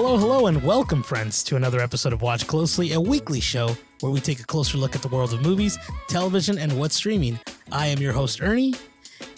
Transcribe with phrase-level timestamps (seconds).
[0.00, 4.12] Hello, hello, and welcome, friends, to another episode of Watch Closely, a weekly show where
[4.12, 7.36] we take a closer look at the world of movies, television, and what's streaming.
[7.72, 8.74] I am your host, Ernie,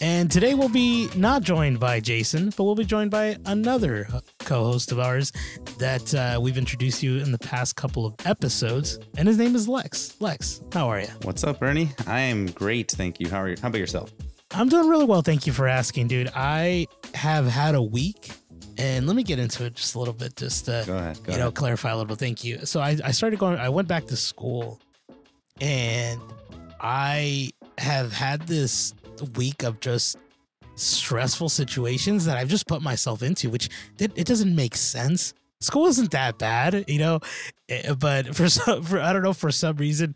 [0.02, 4.06] and today we'll be not joined by Jason, but we'll be joined by another
[4.40, 5.32] co host of ours
[5.78, 9.66] that uh, we've introduced you in the past couple of episodes, and his name is
[9.66, 10.14] Lex.
[10.20, 11.08] Lex, how are you?
[11.22, 11.88] What's up, Ernie?
[12.06, 13.30] I am great, thank you.
[13.30, 13.56] How are you?
[13.62, 14.12] How about yourself?
[14.52, 15.22] I'm doing really well.
[15.22, 16.30] Thank you for asking, dude.
[16.34, 18.32] I have had a week,
[18.78, 21.22] and let me get into it just a little bit, just to Go ahead.
[21.24, 21.54] Go you know ahead.
[21.54, 22.18] clarify a little bit.
[22.18, 22.64] Thank you.
[22.66, 23.58] So I, I started going.
[23.58, 24.80] I went back to school,
[25.60, 26.20] and
[26.80, 28.94] I have had this
[29.36, 30.16] week of just
[30.76, 35.34] stressful situations that I've just put myself into, which it, it doesn't make sense.
[35.60, 37.20] School isn't that bad, you know,
[37.68, 40.14] eh, but for some, for I don't know, for some reason,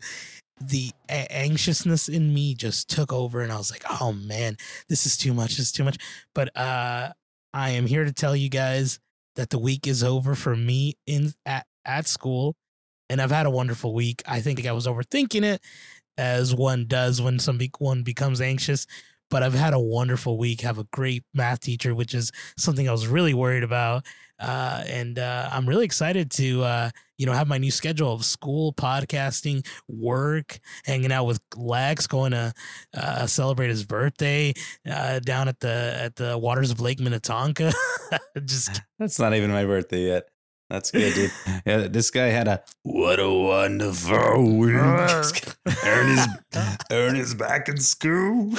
[0.59, 4.57] the a- anxiousness in me just took over, and I was like, oh man,
[4.89, 5.51] this is too much.
[5.57, 5.97] This is too much.
[6.33, 7.09] But uh,
[7.55, 8.99] I am here to tell you guys
[9.37, 12.57] that the week is over for me in at at school,
[13.09, 14.21] and I've had a wonderful week.
[14.27, 15.61] I think I was overthinking it,
[16.17, 18.85] as one does when some one becomes anxious.
[19.29, 20.61] But I've had a wonderful week.
[20.61, 24.05] Have a great math teacher, which is something I was really worried about,
[24.39, 28.25] uh, and uh, I'm really excited to uh, you know have my new schedule of
[28.25, 32.53] school, podcasting, work, hanging out with Lex, going to
[32.95, 34.53] uh, celebrate his birthday
[34.89, 37.71] uh, down at the at the waters of Lake Minnetonka.
[38.45, 40.27] Just That's not even my birthday yet.
[40.69, 41.31] That's good, dude.
[41.65, 44.73] Yeah, this guy had a what a wonderful week.
[45.85, 46.27] Ernie's
[46.91, 48.53] Ernie's back in school.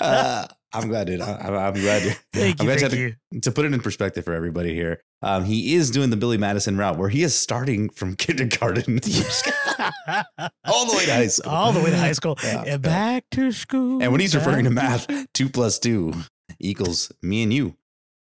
[0.00, 1.20] uh, I'm glad, dude.
[1.20, 2.02] I, I'm- I'm glad.
[2.02, 2.92] You, thank I'm you, glad thank
[3.32, 5.02] you to put it in perspective for everybody here.
[5.22, 9.00] Um, he is doing the Billy Madison route where he is starting from kindergarten
[10.66, 11.50] all the way to high school.
[11.50, 12.38] All the way to high school.
[12.42, 12.64] Yeah.
[12.66, 14.02] And back to school.
[14.02, 16.12] And when he's referring to math, two plus two
[16.60, 17.74] equals me and you.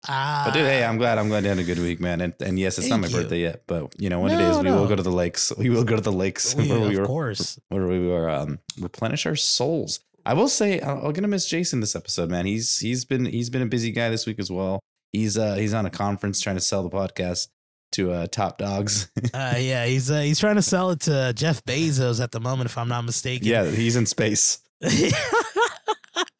[0.07, 1.17] Ah, But dude, hey, I'm glad.
[1.17, 2.21] I'm glad you had a good week, man.
[2.21, 3.15] And, and yes, it's not my you.
[3.17, 4.75] birthday yet, but you know when it No, is, we no.
[4.79, 5.51] will go to the lakes.
[5.57, 7.59] We will go to the lakes we, where we of were, course.
[7.69, 9.99] where we were um, replenish our souls.
[10.27, 12.45] I will say, I'm gonna miss Jason this episode, man.
[12.45, 14.81] He's he's been he's been a busy guy this week as well.
[15.13, 17.47] He's uh he's on a conference trying to sell the podcast
[17.93, 19.09] to uh top dogs.
[19.33, 22.69] Uh, yeah, he's uh, he's trying to sell it to Jeff Bezos at the moment,
[22.69, 23.47] if I'm not mistaken.
[23.47, 24.59] yeah, he's in space.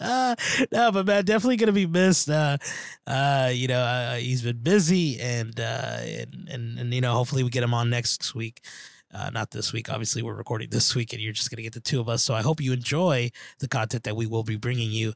[0.01, 0.35] uh,
[0.71, 2.29] no, but man, definitely gonna be missed.
[2.29, 2.57] Uh,
[3.05, 7.43] uh, you know, uh, he's been busy, and uh, and and and you know, hopefully
[7.43, 8.65] we get him on next week.
[9.13, 9.89] Uh, not this week.
[9.89, 12.23] Obviously, we're recording this week, and you're just gonna get the two of us.
[12.23, 15.13] So I hope you enjoy the content that we will be bringing you.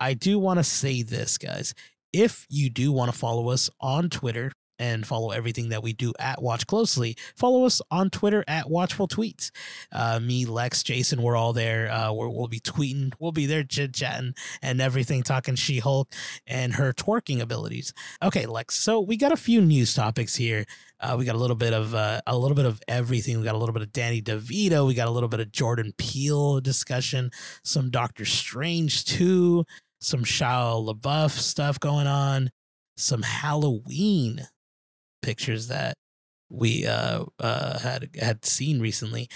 [0.00, 1.74] I do want to say this, guys.
[2.12, 6.12] If you do want to follow us on Twitter and follow everything that we do
[6.18, 9.50] at Watch Closely, follow us on Twitter at Watchful Tweets.
[9.90, 11.90] Uh, me, Lex, Jason, we're all there.
[11.90, 16.12] Uh, we're, we'll be tweeting, we'll be there chit chatting and everything, talking She Hulk
[16.46, 17.92] and her twerking abilities.
[18.22, 18.74] Okay, Lex.
[18.74, 20.64] So we got a few news topics here.
[21.00, 23.38] Uh, we got a little bit of uh, a little bit of everything.
[23.38, 24.86] We got a little bit of Danny DeVito.
[24.86, 27.30] We got a little bit of Jordan Peele discussion.
[27.64, 29.64] Some Doctor Strange too.
[30.00, 32.50] Some Shia LaBeouf stuff going on.
[32.96, 34.46] Some Halloween
[35.22, 35.94] pictures that
[36.50, 39.28] we uh, uh, had had seen recently.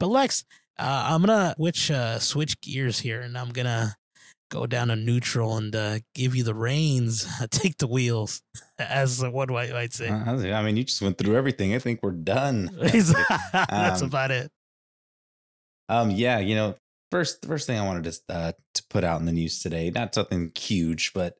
[0.00, 0.44] But Lex,
[0.78, 3.94] uh, I'm gonna switch uh, switch gears here, and I'm gonna
[4.50, 8.42] go down to neutral and uh, give you the reins, take the wheels,
[8.78, 10.08] as what do I might say.
[10.08, 11.74] Uh, I mean, you just went through everything.
[11.74, 12.70] I think we're done.
[12.80, 14.50] That's Um, about it.
[15.88, 16.74] Um, yeah, you know,
[17.10, 20.14] first first thing I wanted to uh, to put out in the news today, not
[20.14, 21.34] something huge, but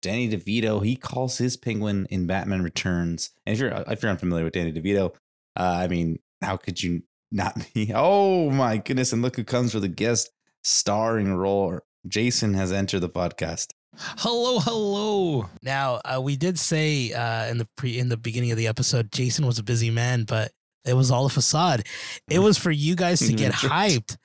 [0.00, 3.30] Danny DeVito he calls his penguin in Batman Returns.
[3.46, 5.14] And if you're if you're unfamiliar with Danny DeVito,
[5.56, 7.92] uh, I mean, how could you not be?
[7.94, 9.12] Oh my goodness!
[9.12, 10.30] And look who comes for the guest
[10.62, 11.80] starring role.
[12.06, 13.68] Jason has entered the podcast.
[13.96, 15.48] Hello, hello.
[15.62, 19.10] Now uh, we did say uh, in the pre in the beginning of the episode,
[19.12, 20.52] Jason was a busy man, but
[20.84, 21.84] it was all a facade.
[22.30, 24.16] It was for you guys to get hyped.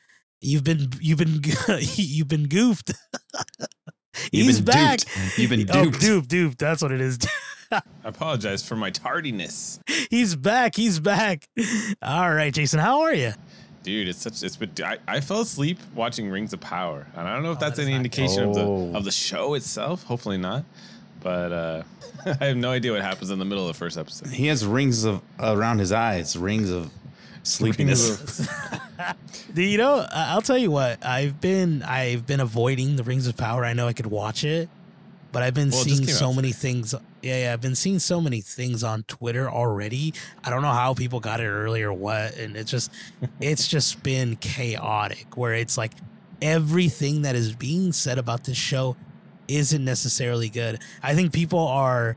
[0.41, 1.41] You've been you've been
[1.79, 2.93] you've been goofed.
[4.31, 4.99] You've He's been back.
[4.99, 5.37] duped.
[5.37, 5.75] You've been duped.
[5.75, 5.99] Oh, duped.
[5.99, 6.59] duped, duped.
[6.59, 7.19] That's what it is.
[7.71, 9.79] I apologize for my tardiness.
[10.09, 10.75] He's back.
[10.75, 11.47] He's back.
[12.01, 13.33] All right, Jason, how are you?
[13.81, 17.07] Dude, it's such it's been I, I fell asleep watching Rings of Power.
[17.15, 18.61] And I don't know if Oh, that's that's any not indication of the
[18.97, 20.03] of the show itself.
[20.03, 20.63] Hopefully not.
[21.19, 21.83] But uh
[22.39, 24.29] I have no idea what happens in the middle of the first episode.
[24.29, 26.91] He has rings of around his eyes, rings of
[27.43, 28.47] sleepiness.
[29.53, 29.99] Do you know?
[30.11, 31.05] I- I'll tell you what.
[31.05, 33.63] I've been I've been avoiding the Rings of Power.
[33.65, 34.69] I know I could watch it,
[35.31, 36.93] but I've been Well, seeing so out many things.
[37.21, 37.53] Yeah, yeah.
[37.53, 40.13] I've been seeing so many things on Twitter already.
[40.43, 42.91] I don't know how people got it early or what, and it's just
[43.39, 45.37] it's just been chaotic.
[45.37, 45.93] Where it's like
[46.41, 48.95] everything that is being said about this show
[49.47, 50.79] isn't necessarily good.
[51.01, 52.15] I think people are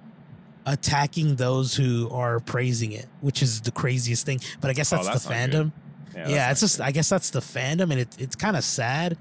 [0.67, 4.41] attacking those who are praising it, which is the craziest thing.
[4.61, 5.73] But I guess Oh, that's, that's the fandom.
[6.13, 6.29] good.
[6.29, 8.65] Yeah, that's it's not just I guess that's the fandom, and it, it's kind of
[8.65, 9.17] sad.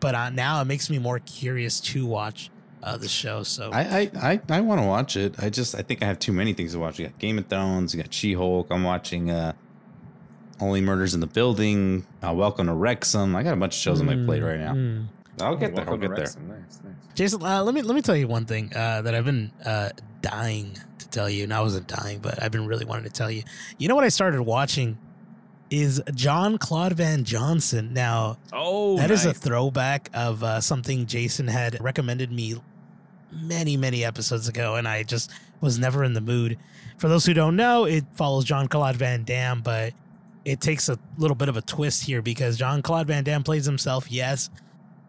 [0.00, 2.50] But uh, now it makes me more curious to watch
[2.82, 3.42] uh, the show.
[3.42, 5.34] So I I I, I want to watch it.
[5.42, 6.98] I just I think I have too many things to watch.
[6.98, 7.94] You got Game of Thrones.
[7.94, 8.68] You got She Hulk.
[8.70, 9.52] I'm watching uh,
[10.60, 12.06] Only Murders in the Building.
[12.24, 13.34] Uh, Welcome to Wrexham.
[13.34, 14.74] I got a bunch of shows on my plate right now.
[14.74, 15.06] Mm.
[15.40, 15.74] I'll good.
[15.74, 15.90] get there.
[15.90, 16.18] I'll get there.
[16.24, 16.36] Nice,
[16.84, 16.95] nice.
[17.16, 19.88] Jason, uh, let me let me tell you one thing uh, that I've been uh,
[20.20, 21.44] dying to tell you.
[21.44, 23.42] And I wasn't dying, but I've been really wanting to tell you.
[23.78, 24.98] You know what I started watching
[25.70, 27.94] is Jean-Claude Van Johnson.
[27.94, 32.60] Now Oh, that is a throwback of uh, something Jason had recommended me
[33.32, 35.30] many many episodes ago, and I just
[35.62, 36.58] was never in the mood.
[36.98, 39.94] For those who don't know, it follows Jean-Claude Van Damme, but
[40.44, 44.10] it takes a little bit of a twist here because Jean-Claude Van Damme plays himself,
[44.10, 44.50] yes,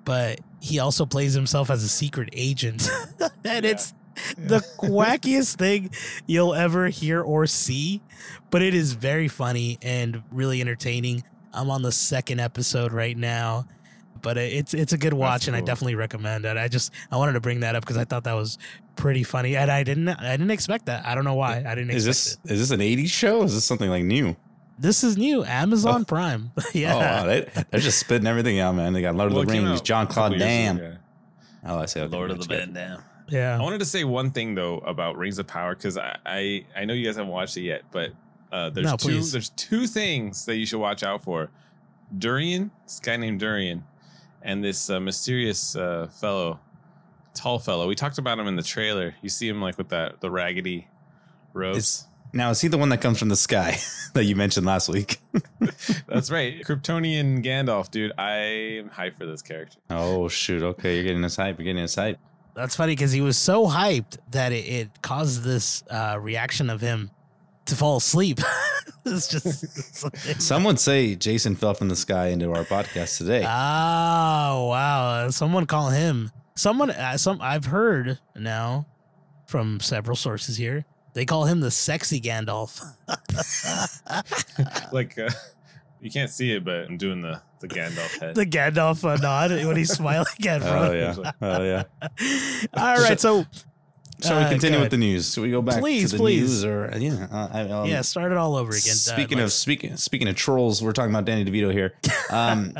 [0.07, 2.89] but he also plays himself as a secret agent,
[3.43, 3.71] and Yeah.
[3.71, 3.93] it's
[4.37, 5.91] the quackiest thing
[6.25, 8.01] you'll ever hear or see,
[8.49, 11.23] but it is very funny and really entertaining.
[11.53, 13.67] I'm on the second episode right now,
[14.21, 16.55] but it's it's a good watch, and I definitely recommend it.
[16.55, 18.57] I just I wanted to bring that up because I thought that was
[18.95, 21.05] pretty funny, and I didn't I didn't expect that.
[21.05, 21.91] I don't know why I didn't.
[21.91, 23.43] Is this is this an '80s show?
[23.43, 24.35] Is this something like new?
[24.77, 24.81] It.
[24.81, 26.51] This is new Amazon Prime.
[26.73, 26.93] yeah.
[26.95, 28.93] Oh wow, they, they're just spitting everything out, man.
[28.93, 30.77] They got Lord Well, of the Rings, John Claude years Dam.
[30.77, 30.87] ago,
[31.63, 31.71] yeah.
[31.71, 32.59] Oh, I say okay, Lord of the good.
[32.59, 33.03] Van Damme.
[33.29, 33.57] yeah.
[33.57, 36.85] I wanted to say one thing though about Rings of Power because I, I I
[36.85, 38.11] know you guys haven't watched it yet, but
[38.51, 39.31] uh, there's No, two please.
[39.31, 41.49] there's two things that you should watch out for.
[42.17, 43.83] Durin, this guy named Durin,
[44.41, 46.59] and this uh, mysterious uh, fellow,
[47.33, 47.87] tall fellow.
[47.87, 49.13] We talked about him in the trailer.
[49.21, 50.87] You see him like with that the raggedy
[51.53, 51.77] robes.
[51.77, 52.03] It's-
[52.33, 53.77] Now is he the one that comes from the sky
[54.13, 55.19] that you mentioned last week?
[56.07, 58.11] That's right, Kryptonian Gandalf, dude.
[58.17, 58.35] I
[58.79, 59.79] am hyped for this character.
[59.89, 60.63] Oh shoot!
[60.63, 61.57] Okay, you're getting us hype.
[61.57, 62.19] You're getting us hype.
[62.53, 66.81] That's funny because he was so hyped that it, it caused this uh, reaction of
[66.81, 67.11] him
[67.65, 68.39] to fall asleep.
[69.05, 73.43] it's just Some would say Jason fell from the sky into our podcast today.
[73.43, 75.29] Oh wow!
[75.29, 76.31] Someone call him.
[76.55, 76.91] Someone.
[76.91, 78.87] Uh, some I've heard now
[79.45, 80.85] from several sources here.
[81.17, 82.79] They call him the sexy Gandalf.
[84.91, 85.29] Like uh,
[85.99, 88.35] you can't see it, but I'm doing the the Gandalf head.
[88.35, 91.83] the Gandalf uh, nod when he's smiling at oh yeah, oh yeah.
[92.75, 93.45] All right, so
[94.23, 95.33] Shall we Uh, continue go with the news?
[95.33, 96.41] Should we go back Please, to the please.
[96.63, 97.27] news, or yeah?
[97.31, 98.91] Uh, I, um, yeah, start it all over again.
[98.91, 101.93] Uh, Speaking of speaking speaking of trolls, we're talking about Danny DeVito here.
[102.31, 102.73] Um,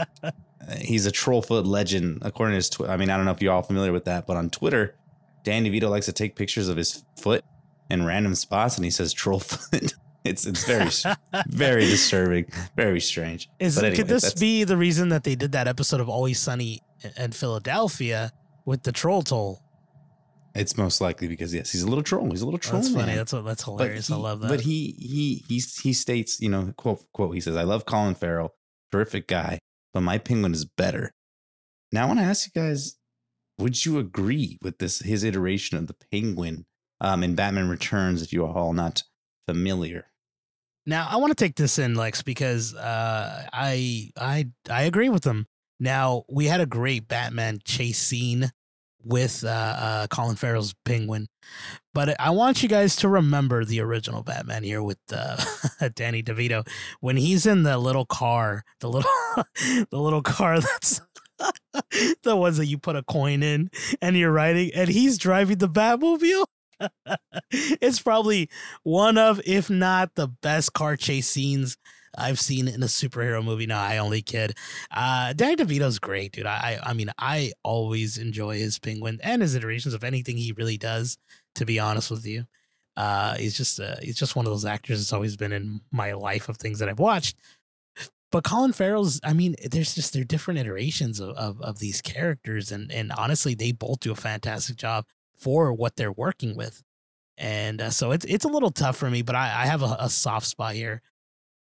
[0.80, 2.70] he's a trollfoot legend, according to his.
[2.70, 4.96] Twi- I mean, I don't know if you're all familiar with that, but on Twitter,
[5.44, 7.44] Danny DeVito likes to take pictures of his foot
[7.90, 9.94] in random spots, and he says trollfoot.
[10.24, 10.90] it's it's very
[11.48, 12.46] very disturbing,
[12.76, 13.50] very strange.
[13.60, 16.40] is anyway, could this that's- be the reason that they did that episode of Always
[16.40, 16.82] Sunny
[17.18, 18.32] in Philadelphia
[18.66, 19.64] with the troll toll?
[20.56, 22.32] It's most likely because yes, he's a little troll.
[22.32, 22.82] He's a little troll.
[22.82, 23.14] That's funny.
[23.16, 24.10] That's what that's hilarious.
[24.10, 24.50] I love that.
[24.50, 27.36] But he he he he states, you know, quote quote.
[27.36, 28.56] He says, "I love Colin Farrell,
[28.92, 29.60] terrific guy,
[29.94, 31.14] but my penguin is better."
[31.92, 32.96] Now, I want to ask you guys:
[33.60, 36.66] Would you agree with this his iteration of the penguin
[37.02, 38.22] um, in Batman Returns?
[38.22, 39.04] If you are all not
[39.48, 40.08] familiar,
[40.86, 45.24] Now I want to take this in, Lex, because uh, I I I agree with
[45.24, 45.48] them.
[45.80, 48.52] Now we had a great Batman chase scene
[49.04, 51.28] with uh, uh, Colin Farrell's Penguin,
[51.94, 55.38] but I want you guys to remember the original Batman here with uh,
[55.96, 56.68] Danny DeVito
[57.00, 59.12] when he's in the little car, the little
[59.92, 61.02] the little car that's.
[62.24, 63.70] the ones that you put a coin in
[64.02, 66.48] and you're riding and he's driving the Batmobile.
[67.52, 68.50] it's probably
[68.84, 71.78] one of, if not the best car chase scenes
[72.18, 73.68] I've seen in a superhero movie.
[73.68, 74.58] No, I only kid.
[74.92, 76.48] Uh, Danny DeVito's great, dude.
[76.48, 80.78] I, I, mean, I always enjoy his Penguin and his iterations of anything he really
[80.78, 81.18] does.
[81.56, 82.46] To be honest with you,
[82.98, 86.14] uh, he's just, uh, he's just one of those actors that's always been in my
[86.14, 87.36] life of things that I've watched.
[88.32, 92.72] But Colin Farrell's, I mean, there's just they're different iterations of, of, of these characters,
[92.72, 95.06] and and honestly, they both do a fantastic job
[95.38, 96.84] for what they're working with
[97.38, 99.96] and uh, so it's it's a little tough for me, but I, I have a,
[100.00, 101.02] a soft spot here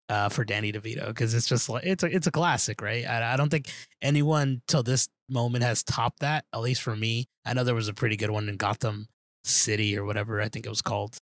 [0.09, 3.05] uh, for Danny DeVito because it's just like it's a it's a classic, right?
[3.07, 3.71] I, I don't think
[4.01, 6.47] anyone till this moment has topped that.
[6.55, 9.09] At least for me, I know there was a pretty good one in Gotham
[9.45, 11.19] City or whatever I think it was called,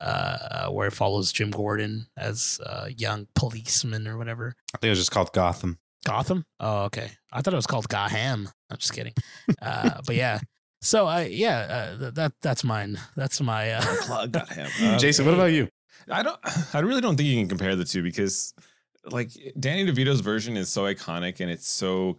[0.00, 4.54] uh, where it follows Jim Gordon as a young policeman or whatever.
[4.74, 5.80] I think it was just called Gotham.
[6.04, 6.44] Gotham?
[6.60, 7.10] Oh, okay.
[7.32, 8.48] I thought it was called Gotham.
[8.70, 9.14] I'm just kidding.
[9.60, 10.38] Uh, but yeah.
[10.80, 12.98] So I yeah, uh, that that's mine.
[13.16, 14.68] That's my uh, Plug got him.
[14.98, 15.68] Jason, what about you?
[16.10, 16.38] I don't.
[16.74, 18.54] I really don't think you can compare the two because,
[19.10, 22.18] like, Danny DeVito's version is so iconic and it's so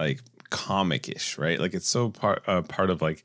[0.00, 0.20] like
[0.50, 1.60] comic-ish, right?
[1.60, 3.24] Like, it's so part uh, part of like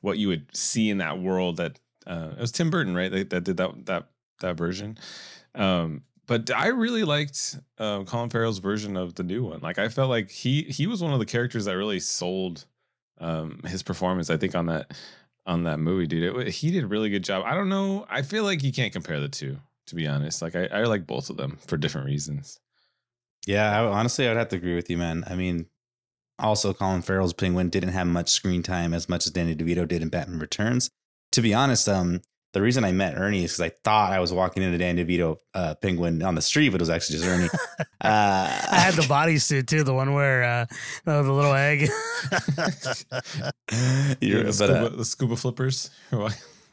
[0.00, 3.10] what you would see in that world that Uh, it was Tim Burton, right?
[3.10, 4.08] That, that did that that
[4.40, 4.96] that version.
[5.54, 9.60] Um, but I really liked uh, Colin Farrell's version of the new one.
[9.60, 12.66] Like I felt like he he was one of the characters that really sold
[13.18, 14.30] um, his performance.
[14.30, 14.92] I think on that
[15.46, 16.36] on that movie, dude.
[16.36, 17.44] It, he did a really good job.
[17.46, 18.06] I don't know.
[18.10, 20.42] I feel like you can't compare the two, to be honest.
[20.42, 22.60] Like I, I like both of them for different reasons.
[23.46, 25.24] Yeah, I, honestly, I would have to agree with you, man.
[25.28, 25.66] I mean,
[26.38, 30.02] also Colin Farrell's Penguin didn't have much screen time as much as Danny DeVito did
[30.02, 30.90] in Batman Returns.
[31.32, 32.22] To be honest, um,
[32.56, 35.36] the reason I met Ernie is because I thought I was walking into Dan DeVito
[35.52, 37.50] uh, Penguin on the street, but it was actually just Ernie.
[37.78, 40.64] uh, I had the bodysuit too, the one where uh,
[41.04, 41.80] the little egg.
[44.22, 45.90] You're- the, but, scuba, uh, the scuba flippers.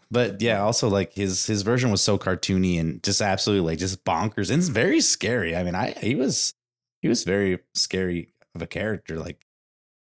[0.10, 4.06] but yeah, also like his his version was so cartoony and just absolutely like just
[4.06, 5.54] bonkers and it's very scary.
[5.54, 6.54] I mean, I he was
[7.02, 9.20] he was very scary of a character.
[9.20, 9.46] Like,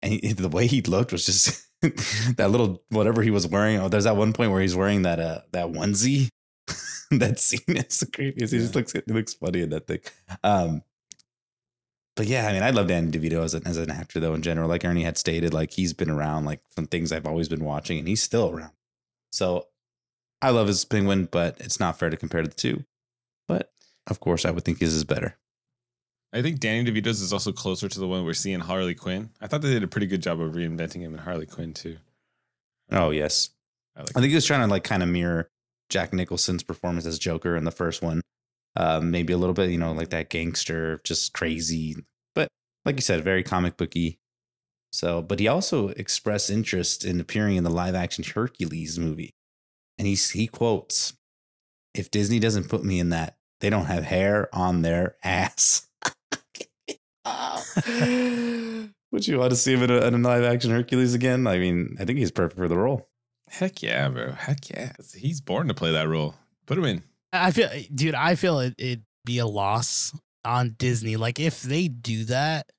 [0.01, 1.65] and he, the way he looked was just
[2.38, 3.77] that little whatever he was wearing.
[3.79, 6.29] Oh, there's that one point where he's wearing that uh that onesie.
[7.11, 8.51] that scene is the creepiest.
[8.51, 10.00] He just looks he looks funny in that thing.
[10.43, 10.83] Um,
[12.15, 14.41] but yeah, I mean, I love Danny DeVito as an as an actor though in
[14.41, 14.69] general.
[14.69, 18.00] Like Ernie had stated, like he's been around like from things I've always been watching,
[18.00, 18.73] and he's still around.
[19.31, 19.67] So
[20.41, 22.85] I love his penguin, but it's not fair to compare the two.
[23.47, 23.71] But
[24.07, 25.38] of course, I would think his is better.
[26.33, 29.29] I think Danny DeVito's is also closer to the one we're seeing Harley Quinn.
[29.41, 31.97] I thought they did a pretty good job of reinventing him in Harley Quinn too.
[32.91, 33.50] Oh yes,
[33.95, 35.50] I like I think he was trying to like kind of mirror
[35.89, 38.21] Jack Nicholson's performance as Joker in the first one.
[38.77, 41.95] Um, maybe a little bit, you know, like that gangster, just crazy.
[42.33, 42.47] But
[42.85, 44.17] like you said, very comic booky.
[44.93, 49.31] So, but he also expressed interest in appearing in the live action Hercules movie.
[49.97, 51.13] And he, he quotes,
[51.93, 55.88] if Disney doesn't put me in that, they don't have hair on their ass.
[59.12, 61.46] Would you want to see him in a, in a live action Hercules again?
[61.46, 63.10] I mean, I think he's perfect for the role.
[63.50, 64.31] Heck yeah, bro.
[64.31, 64.93] Heck yeah.
[65.13, 66.36] He's born to play that role.
[66.65, 67.03] Put him in.
[67.34, 71.17] I feel, dude, I feel it, it'd be a loss on Disney.
[71.17, 72.72] Like if they do that,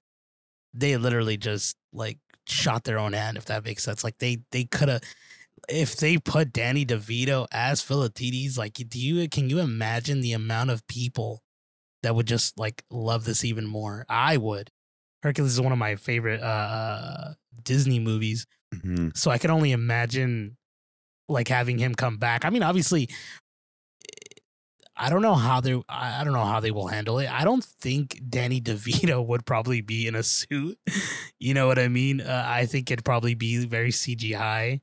[0.75, 3.37] they literally just like shot their own hand.
[3.37, 5.03] If that makes sense, like they they could have.
[5.69, 10.71] If they put Danny DeVito as Philoctetes, like, do you can you imagine the amount
[10.71, 11.43] of people
[12.03, 14.05] that would just like love this even more?
[14.09, 14.71] I would.
[15.23, 19.17] Hercules is one of my favorite uh Disney movies, Mhm.
[19.17, 20.57] so I can only imagine
[21.29, 22.45] like having him come back.
[22.45, 23.09] I mean, obviously,
[24.97, 25.75] I don't know how they.
[25.89, 27.29] I I don't know how they will handle it.
[27.31, 30.79] I don't think Danny DeVito would probably be in a suit.
[31.43, 32.21] You know what I mean?
[32.21, 34.81] Uh, I think it'd probably be very CGI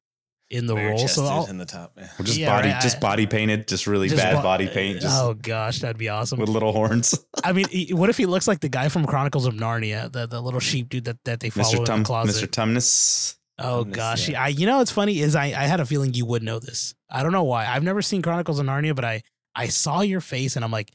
[0.50, 1.08] in the role.
[1.08, 1.94] So I'll, in the top.
[1.98, 2.08] Yeah.
[2.20, 4.68] Or just Yeah, body, right, just I- body painted, just really just bad bo- body
[4.68, 6.40] paint, just oh gosh, that'd be awesome.
[6.40, 7.18] with little horns.
[7.44, 10.26] I mean, he- what if he looks like the guy from Chronicles of Narnia, the
[10.28, 11.80] the little sheep dude that, that they follow Mr.
[11.80, 12.50] in Tum, the closet?
[12.50, 12.52] Mr.
[12.52, 13.36] Tumnus.
[13.60, 14.44] Oh Tumnus, gosh, yeah.
[14.44, 16.96] I you know what's funny is I I had a feeling you would know this.
[17.10, 17.66] I don't know why.
[17.68, 19.22] I've never seen Chronicles of Narnia, but I
[19.56, 20.92] I saw your face and I'm like,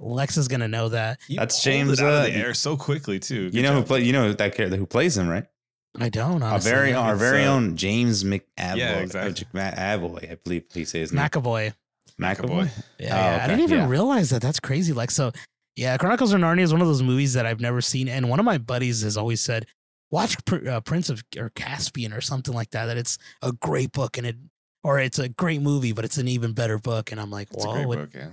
[0.00, 1.18] Lex is gonna know that.
[1.28, 3.44] You That's pulled James, it out of uh, the air so quickly too.
[3.44, 3.86] You Good know who job.
[3.88, 4.00] play?
[4.02, 5.44] You know that character who plays him, right?
[6.00, 6.42] I don't.
[6.42, 8.42] Our very, our it's, very uh, own James McAvoy.
[8.76, 9.46] Yeah, exactly.
[9.54, 11.12] McAvoy, I believe he says.
[11.12, 11.74] McAvoy.
[12.20, 12.36] McAvoy.
[12.36, 12.70] McAvoy.
[12.98, 13.40] Yeah, Oh, yeah.
[13.44, 13.88] I didn't even yeah.
[13.88, 14.42] realize that.
[14.42, 14.92] That's crazy.
[14.92, 15.32] Like so,
[15.76, 15.96] yeah.
[15.96, 18.44] Chronicles of Narnia is one of those movies that I've never seen, and one of
[18.44, 19.66] my buddies has always said,
[20.10, 22.86] "Watch Pr- uh, Prince of or Caspian or something like that.
[22.86, 24.36] That it's a great book and it."
[24.84, 27.10] Or it's a great movie, but it's an even better book.
[27.10, 28.28] And I'm like, It's a well, great book, yeah.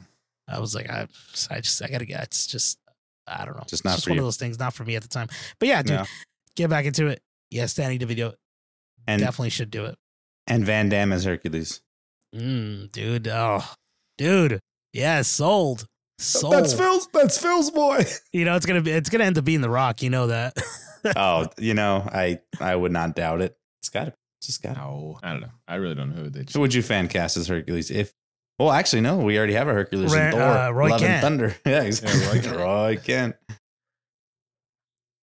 [0.47, 1.07] I was like, I,
[1.49, 2.23] I just, I gotta get.
[2.25, 2.77] It's just,
[3.27, 3.61] I don't know.
[3.63, 4.21] Just It's not just for one you.
[4.21, 5.27] of those things, not for me at the time.
[5.57, 6.05] But yeah, dude, No.
[6.55, 7.23] get back into it.
[7.55, 8.33] Yes, Danny DeVito
[9.07, 9.95] And definitely should do it.
[10.47, 11.81] and Van Damme as Hercules.
[12.35, 13.63] Mm, dude, oh,
[14.17, 14.59] dude,
[14.91, 15.85] yeah, sold,
[16.19, 16.53] sold.
[16.53, 17.07] That's Phil's.
[17.13, 18.03] That's Phil's boy.
[18.33, 20.01] You know, it's gonna be, it's gonna end up being The Rock.
[20.01, 20.53] You know that.
[21.15, 23.55] oh, you know, I I would not doubt it.
[23.81, 24.11] It's got to.
[24.11, 24.73] Be just got.
[24.73, 24.79] to.
[24.81, 25.51] No, I don't know.
[25.67, 26.43] I really don't know who they.
[26.53, 27.89] Who would you fan cast as Hercules?
[27.89, 28.11] If
[28.59, 31.11] well, actually, no, we already have a Hercules Ra- in Thor, uh, Roy Love Kent.
[31.13, 31.55] and Thunder.
[31.65, 32.19] Yeah, exactly.
[32.21, 32.57] Yeah, Roy Kent.
[32.57, 33.35] Roy Kent.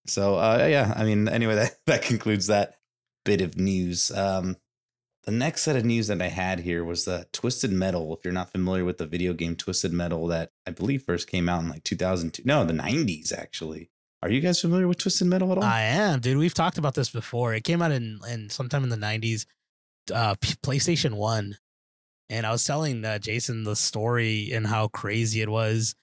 [0.06, 2.76] So, uh, yeah, I mean, anyway, that that concludes that
[3.25, 4.11] bit of news.
[4.11, 4.56] Um,
[5.25, 8.14] the next set of news that I had here was the Twisted Metal.
[8.16, 11.49] If you're not familiar with the video game Twisted Metal, that I believe first came
[11.49, 13.90] out in like 2002, no, the 90s actually.
[14.23, 15.64] Are you guys familiar with Twisted Metal at all?
[15.64, 16.38] I am, dude.
[16.38, 17.54] We've talked about this before.
[17.54, 19.47] It came out in, in sometime in the '90s,
[20.14, 21.56] uh, PlayStation One,
[22.30, 25.97] and I was telling uh, Jason the story and how crazy it was,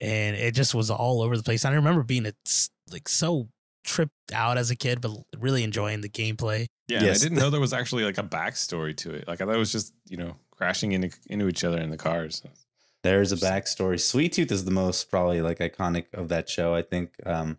[0.00, 1.64] and it just was all over the place.
[1.64, 3.48] I remember being it's like so
[3.84, 6.66] tripped out as a kid, but really enjoying the gameplay.
[6.88, 7.20] Yeah, Yes.
[7.20, 9.26] I didn't know there was actually like a backstory to it.
[9.28, 11.96] Like I thought it was just you know crashing into into each other in the
[11.96, 12.42] cars.
[13.02, 13.98] There's a backstory.
[13.98, 17.14] Sweet Tooth is the most probably like iconic of that show, I think.
[17.24, 17.58] Um,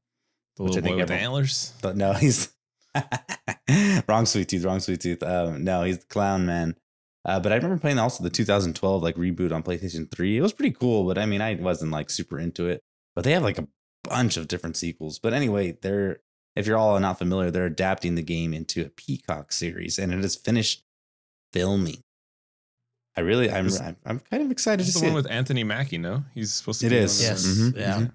[0.58, 1.74] The Which I little think boy with everyone- antlers.
[1.82, 2.50] But no, he's
[4.08, 4.26] wrong.
[4.26, 5.24] Sweet Tooth, wrong Sweet Tooth.
[5.24, 6.76] Um, no, he's the clown man.
[7.24, 10.38] Uh, but I remember playing also the 2012 like reboot on PlayStation 3.
[10.38, 12.82] It was pretty cool, but I mean, I wasn't like super into it.
[13.16, 13.68] But they have like a
[14.04, 15.20] bunch of different sequels.
[15.20, 16.20] But anyway, they're
[16.56, 20.24] if you're all not familiar, they're adapting the game into a Peacock series, and it
[20.24, 20.84] is finished
[21.54, 22.04] filming.
[23.16, 25.20] I really, I'm, Is- I'm, I'm kind of excited This to is see the one
[25.20, 25.24] it.
[25.24, 26.24] with Anthony Mackie, no?
[26.34, 27.20] He's supposed to It be one is.
[27.20, 27.44] of Yes.
[27.44, 27.98] the- Mhm, Yeah.
[28.00, 28.12] mhm.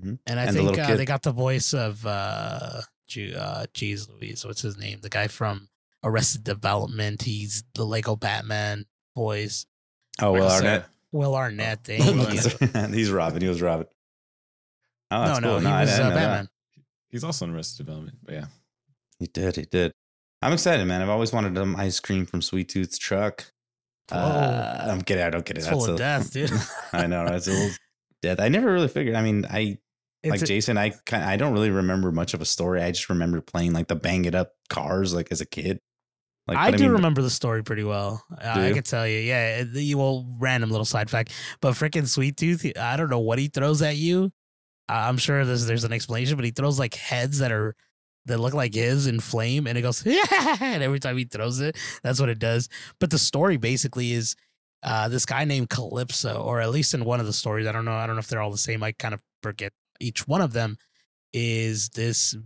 [0.00, 0.18] Mhm.
[0.26, 4.08] And I And think little uh, they got the voice of uh, Ju- uh, geez,
[4.08, 5.00] Louise, what's his name?
[5.02, 5.68] The guy from
[6.02, 7.20] Arrested Development.
[7.22, 9.66] He's the Lego Batman voice.
[10.20, 10.82] Oh well, Like I Arnett.
[10.82, 11.84] said, Will Arnett.
[11.84, 12.04] Thank
[12.94, 13.42] he's Robin.
[13.42, 13.86] He was Robin.
[15.12, 15.60] Oh, no, that's no, cool.
[15.60, 16.14] he I was uh, know that.
[16.14, 16.48] Batman.
[17.10, 18.46] He's also in Arrested Development, but yeah.
[19.18, 19.56] He did.
[19.56, 19.92] He did.
[20.40, 21.02] I'm excited, man.
[21.02, 23.52] I've always wanted some ice cream from Sweet Tooth's truck.
[24.10, 25.22] Uh, I'm kidding.
[25.24, 25.60] I don't get it.
[25.60, 26.50] It's full of a- death, dude.
[26.92, 27.24] I know.
[27.26, 27.70] That's a little
[28.22, 28.40] death.
[28.40, 29.14] I never really figured.
[29.14, 29.78] I mean, I
[30.24, 30.76] like a- Jason.
[30.76, 31.22] I kind.
[31.24, 32.82] I don't really remember much of a story.
[32.82, 35.78] I just remember playing like the bang it up cars like as a kid.
[36.48, 38.24] Like, I but do mean, remember the story pretty well.
[38.32, 38.74] Uh, I you?
[38.74, 39.62] can tell you, yeah.
[39.72, 43.46] You will random little side fact, but freaking Sweet Tooth, I don't know what he
[43.46, 44.32] throws at you.
[44.92, 47.74] I'm sure there's there's an explanation, but he throws like heads that are
[48.26, 50.56] that look like his in flame, and it goes yeah.
[50.60, 52.68] And every time he throws it, that's what it does.
[53.00, 54.36] But the story basically is
[54.82, 57.84] uh, this guy named Calypso, or at least in one of the stories, I don't
[57.84, 57.92] know.
[57.92, 58.82] I don't know if they're all the same.
[58.82, 60.76] I kind of forget each one of them.
[61.32, 62.36] Is this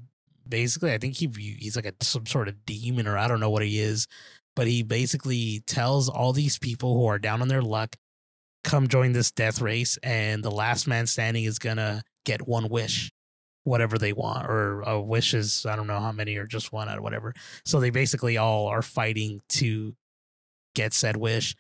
[0.48, 0.92] basically?
[0.92, 3.62] I think he he's like a some sort of demon, or I don't know what
[3.62, 4.06] he is,
[4.54, 7.96] but he basically tells all these people who are down on their luck,
[8.64, 13.10] come join this death race, and the last man standing is gonna get one wish,
[13.64, 16.90] whatever they want, or a wish is I don't know how many, or just one
[16.90, 17.32] or whatever.
[17.64, 19.94] So they basically all are fighting to
[20.74, 21.56] get said wish,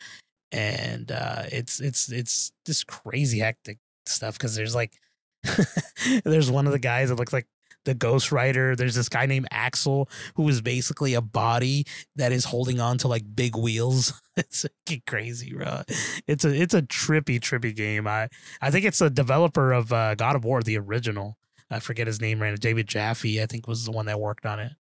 [0.52, 4.92] and uh, it's it's it's this crazy hectic stuff because there's like
[6.24, 7.46] there's one of the guys that looks like
[7.86, 8.76] the Ghost Rider.
[8.76, 13.08] There's this guy named Axel who is basically a body that is holding on to
[13.08, 14.20] like big wheels.
[14.38, 14.66] It's
[15.06, 15.80] crazy, bro.
[16.26, 18.06] It's a it's a trippy trippy game.
[18.06, 18.28] I
[18.60, 21.38] I think it's a developer of uh, God of War, the original.
[21.70, 22.50] I forget his name right.
[22.50, 22.56] now.
[22.56, 24.72] David Jaffe, I think, was the one that worked on it.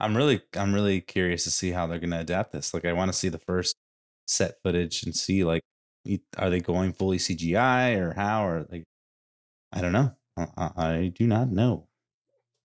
[0.00, 2.74] I'm really, I'm really curious to see how they're to adapt this.
[2.74, 3.76] Like, I want to see the first
[4.26, 5.62] set footage and see like,
[6.36, 8.84] are they going fully CGI or how or like,
[9.72, 10.14] I don't know.
[10.36, 11.86] I, I do not know.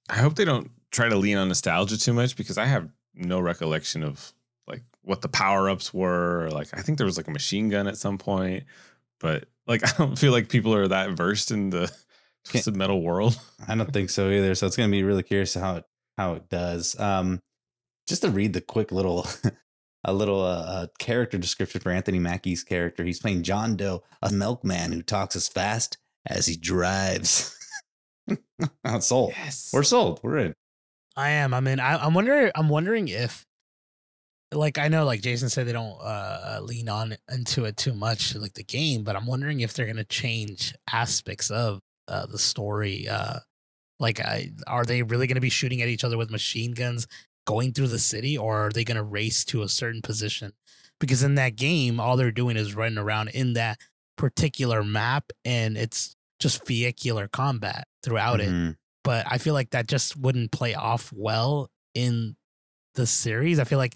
[0.10, 3.40] I hope they don't try to lean on nostalgia too much because I have no
[3.40, 4.34] recollection of
[4.68, 6.46] like what the power ups were.
[6.46, 8.64] Or, like I think there was like a machine gun at some point,
[9.20, 11.92] but like I don't feel like people are that versed in the
[12.46, 13.40] twisted metal world.
[13.68, 14.56] I don't think so either.
[14.56, 15.86] So it's going to be really curious how it
[16.18, 17.00] how it does.
[17.00, 17.42] Um,
[18.08, 19.28] just to read the quick little
[20.06, 23.04] a little uh, uh, character description for Anthony Mackie's character.
[23.04, 27.56] He's playing John Doe, a milkman who talks as fast as he drives.
[29.00, 29.34] sold.
[29.38, 29.72] Yes.
[29.74, 30.20] We're sold.
[30.24, 30.56] We're in.
[31.16, 31.54] I am.
[31.54, 32.52] I mean, I, I'm wondering.
[32.56, 33.46] I'm wondering if,
[34.54, 38.36] like, I know, like Jason said, they don't uh, lean on into it too much,
[38.36, 39.04] like the game.
[39.04, 43.08] But I'm wondering if they're gonna change aspects of uh, the story.
[43.08, 43.40] Uh,
[44.00, 47.08] like, I, are they really gonna be shooting at each other with machine guns,
[47.46, 50.54] going through the city, or are they gonna race to a certain position?
[51.00, 53.80] Because in that game, all they're doing is running around in that
[54.18, 58.76] particular map, and it's just vehicular combat throughout it Mhm.
[59.04, 62.36] but I feel like that just wouldn't play off well in
[62.96, 63.60] the series.
[63.60, 63.96] I feel like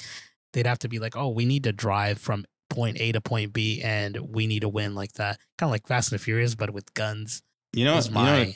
[0.53, 3.53] they'd have to be like, oh, we need to drive from point A to point
[3.53, 5.39] B and we need to win like that.
[5.57, 7.41] Kind of like Fast and Furious, but with guns.
[7.73, 8.51] You know, is you my know,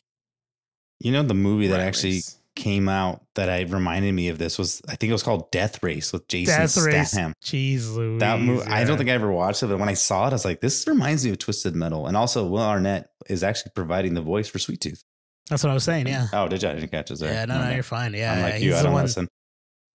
[0.99, 2.37] you know the movie that actually race.
[2.55, 5.83] came out that I reminded me of this was I think it was called Death
[5.83, 7.11] Race with Jason Death Race.
[7.11, 7.33] Statham.
[7.43, 8.19] Jeez Louise.
[8.19, 10.33] That movie, I don't think I ever watched it, but when I saw it, I
[10.33, 14.13] was like, "This reminds me of Twisted Metal." And also, Will Arnett is actually providing
[14.13, 15.03] the voice for Sweet Tooth.
[15.49, 16.07] That's what I was saying.
[16.07, 16.27] Yeah.
[16.33, 16.69] Oh, did you?
[16.69, 17.17] I didn't catch it.
[17.17, 17.31] Sorry.
[17.31, 18.13] Yeah, no, no, you're fine.
[18.13, 18.75] Yeah, I'm yeah, like you.
[18.75, 19.27] I don't one- listen.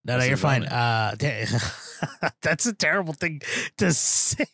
[0.04, 0.64] No, no, you're fine.
[0.64, 1.14] Uh,
[2.42, 3.40] that's a terrible thing
[3.78, 4.44] to say.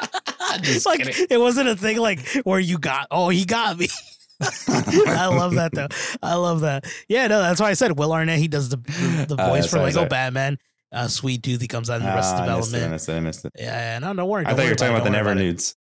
[0.62, 1.26] Just like kidding.
[1.30, 3.06] it wasn't a thing like where you got.
[3.10, 3.88] Oh, he got me.
[4.42, 5.88] I love that though.
[6.22, 6.84] I love that.
[7.08, 8.38] Yeah, no, that's why I said Will Arnett.
[8.38, 10.08] He does the the, the Uh, voice for sorry, Lego sorry.
[10.08, 10.58] Batman.
[10.92, 11.60] Uh, Sweet Tooth.
[11.62, 12.76] He comes out in the rest Ah, of I missed it.
[12.76, 12.92] I development.
[12.92, 13.12] missed it.
[13.16, 13.52] I missed it.
[13.58, 14.44] Yeah, no, don't worry.
[14.44, 15.74] I don't thought you were talking about the it, Never Nudes.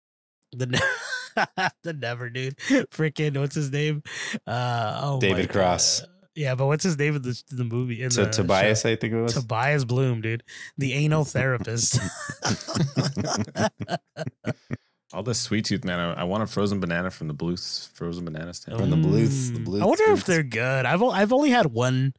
[0.53, 0.67] The
[1.83, 2.57] the Never Dude.
[2.91, 4.03] Freaking what's his name?
[4.47, 5.53] Uh, oh, my David God.
[5.55, 6.05] Cross.
[6.37, 8.03] Yeah, but what's his name in the the movie?
[8.03, 8.91] In So the Tobias, show?
[8.91, 9.35] I think it was.
[9.35, 10.45] Tobias Bloom, dude,
[10.79, 11.99] the anal therapist.
[15.13, 15.99] All this sweet tooth, man.
[15.99, 18.79] I, I want a frozen banana from the Bluth frozen banana stand.
[18.79, 20.87] From the Bluth, the Mm, Bluth I wonder if they're good.
[20.87, 22.13] I've o- I've only had one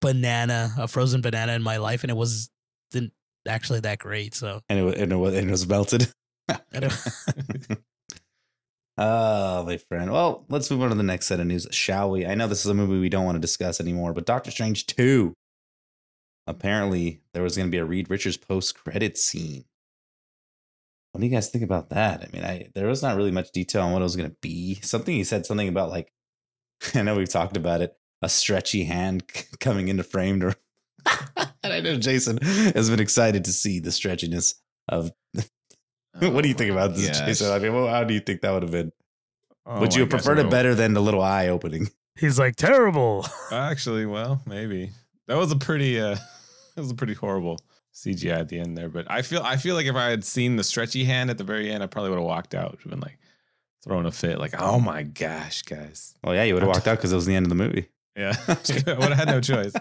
[0.00, 2.48] banana, a frozen banana in my life, and it was
[2.92, 3.12] didn't
[3.48, 4.34] actually that great.
[4.36, 6.12] So and it and it was, and it was melted.
[8.98, 10.10] Oh, my friend.
[10.10, 12.26] Well, let's move on to the next set of news, shall we?
[12.26, 14.86] I know this is a movie we don't want to discuss anymore, but Doctor Strange
[14.86, 15.32] 2.
[16.48, 19.66] Apparently, there was going to be a Reed Richards post credit scene.
[21.12, 22.22] what do you guys think about that?
[22.22, 24.36] I mean, I there was not really much detail on what it was going to
[24.40, 24.76] be.
[24.82, 26.12] Something he said something about like
[26.94, 29.24] I know we've talked about it, a stretchy hand
[29.60, 30.40] coming into frame.
[30.40, 30.56] To,
[31.62, 34.54] and I know Jason has been excited to see the stretchiness
[34.88, 35.12] of.
[36.32, 37.26] what do you think about this, Gosh.
[37.26, 37.52] Jason?
[37.52, 38.92] I mean, well, how do you think that would have been?
[39.66, 41.90] Oh would you have preferred it better than the little eye opening?
[42.18, 43.26] He's like terrible.
[43.52, 44.90] Actually, well, maybe
[45.26, 46.14] that was a pretty uh
[46.74, 47.58] that was a pretty horrible
[47.94, 48.88] CGI at the end there.
[48.88, 51.44] But I feel I feel like if I had seen the stretchy hand at the
[51.44, 52.72] very end, I probably would have walked out.
[52.72, 53.18] Would have been like
[53.84, 56.14] throwing a fit, like, oh my gosh, guys.
[56.24, 57.88] Well, yeah, you would have walked out because it was the end of the movie.
[58.16, 58.34] Yeah.
[58.48, 58.54] I
[58.94, 59.72] would have had no choice.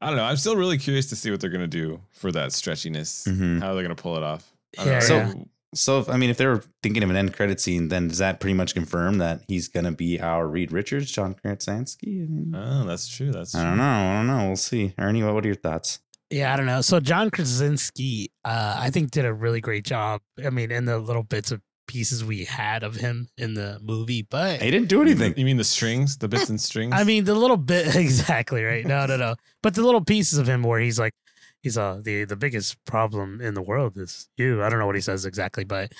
[0.00, 0.24] But I don't know.
[0.24, 3.28] I'm still really curious to see what they're gonna do for that stretchiness.
[3.28, 3.60] Mhm.
[3.60, 4.50] How they're gonna pull it off.
[4.78, 5.00] Yeah.
[5.00, 5.32] So- yeah.
[5.72, 8.40] So, if, I mean, if they're thinking of an end credit scene, then does that
[8.40, 12.22] pretty much confirm that he's going to be our Reed Richards, John Krasinski?
[12.24, 13.30] I, mean, Oh, that's true.
[13.30, 13.68] That's I true.
[13.70, 13.84] don't know.
[13.84, 14.46] I don't know.
[14.48, 14.94] We'll see.
[14.98, 16.00] Ernie, what, what are your thoughts?
[16.28, 16.80] Yeah, I don't know.
[16.80, 20.22] So John Krasinski, uh, I think did a really great job.
[20.44, 21.60] I mean, in the little bits of
[21.90, 25.34] pieces we had of him in the movie, but He didn't do anything.
[25.36, 26.92] You mean the strings, the bits and strings?
[26.94, 28.86] I mean, the little bit exactly right.
[28.86, 29.34] No, no, no.
[29.60, 31.14] But the little pieces of him where he's like,
[31.62, 34.62] he's uh the the biggest problem in the world is you.
[34.62, 35.92] I don't know what he says exactly, but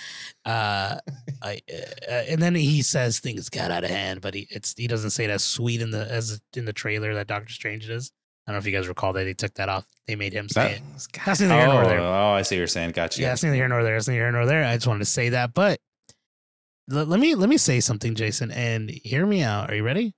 [0.44, 0.96] uh,
[1.42, 1.60] I
[2.08, 5.10] uh, and then he says things got out of hand, but he it's he doesn't
[5.10, 8.12] say it as sweet in the as in the trailer that Doctor Strange does.
[8.46, 9.86] I don't know if you guys recall that they took that off.
[10.06, 10.82] They made him say That- it.
[11.24, 12.00] That's neither here Oh, nor there.
[12.00, 12.92] oh, I see what you're saying.
[12.92, 13.20] Gotcha.
[13.20, 13.96] Yeah, it's neither here nor there.
[13.96, 14.64] It's neither here nor there.
[14.64, 15.78] I just wanted to say that, but
[16.88, 19.70] let, let me let me say something, Jason, and hear me out.
[19.70, 20.14] Are you ready?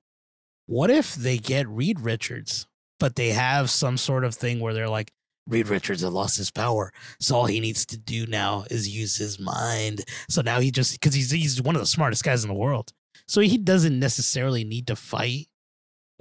[0.67, 2.67] What if they get Reed Richards,
[2.99, 5.13] but they have some sort of thing where they're like,
[5.47, 9.17] Reed Richards had lost his power, so all he needs to do now is use
[9.17, 10.03] his mind.
[10.31, 12.93] So now he just because he's he's one of the smartest guys in the world,
[13.27, 15.49] so he doesn't necessarily need to fight.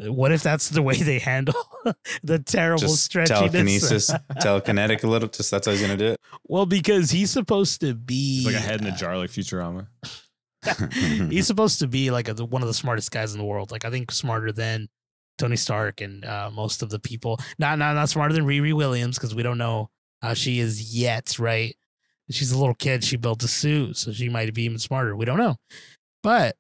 [0.04, 1.54] What if that's the way they handle
[2.24, 3.28] the terrible Just stretchiness?
[3.28, 4.12] telekinesis,
[4.42, 5.30] telekinetic a little.
[5.30, 6.20] Just that's how he's gonna do it.
[6.48, 9.88] Well, because he's supposed to be It's like a head in a jar, like Futurama.
[11.30, 13.72] he's supposed to be like a, the- one of the smartest guys in the world.
[13.72, 14.88] Like I think smarter than
[15.38, 17.40] Tony Stark and uh, most of the people.
[17.60, 19.90] Not not not smarter than Riri Williams because we don't know
[20.22, 21.38] how she is yet.
[21.40, 21.76] Right?
[22.30, 23.04] She's a little kid.
[23.04, 25.16] She built a suit, so she might be even smarter.
[25.16, 25.58] We don't know,
[26.24, 26.56] but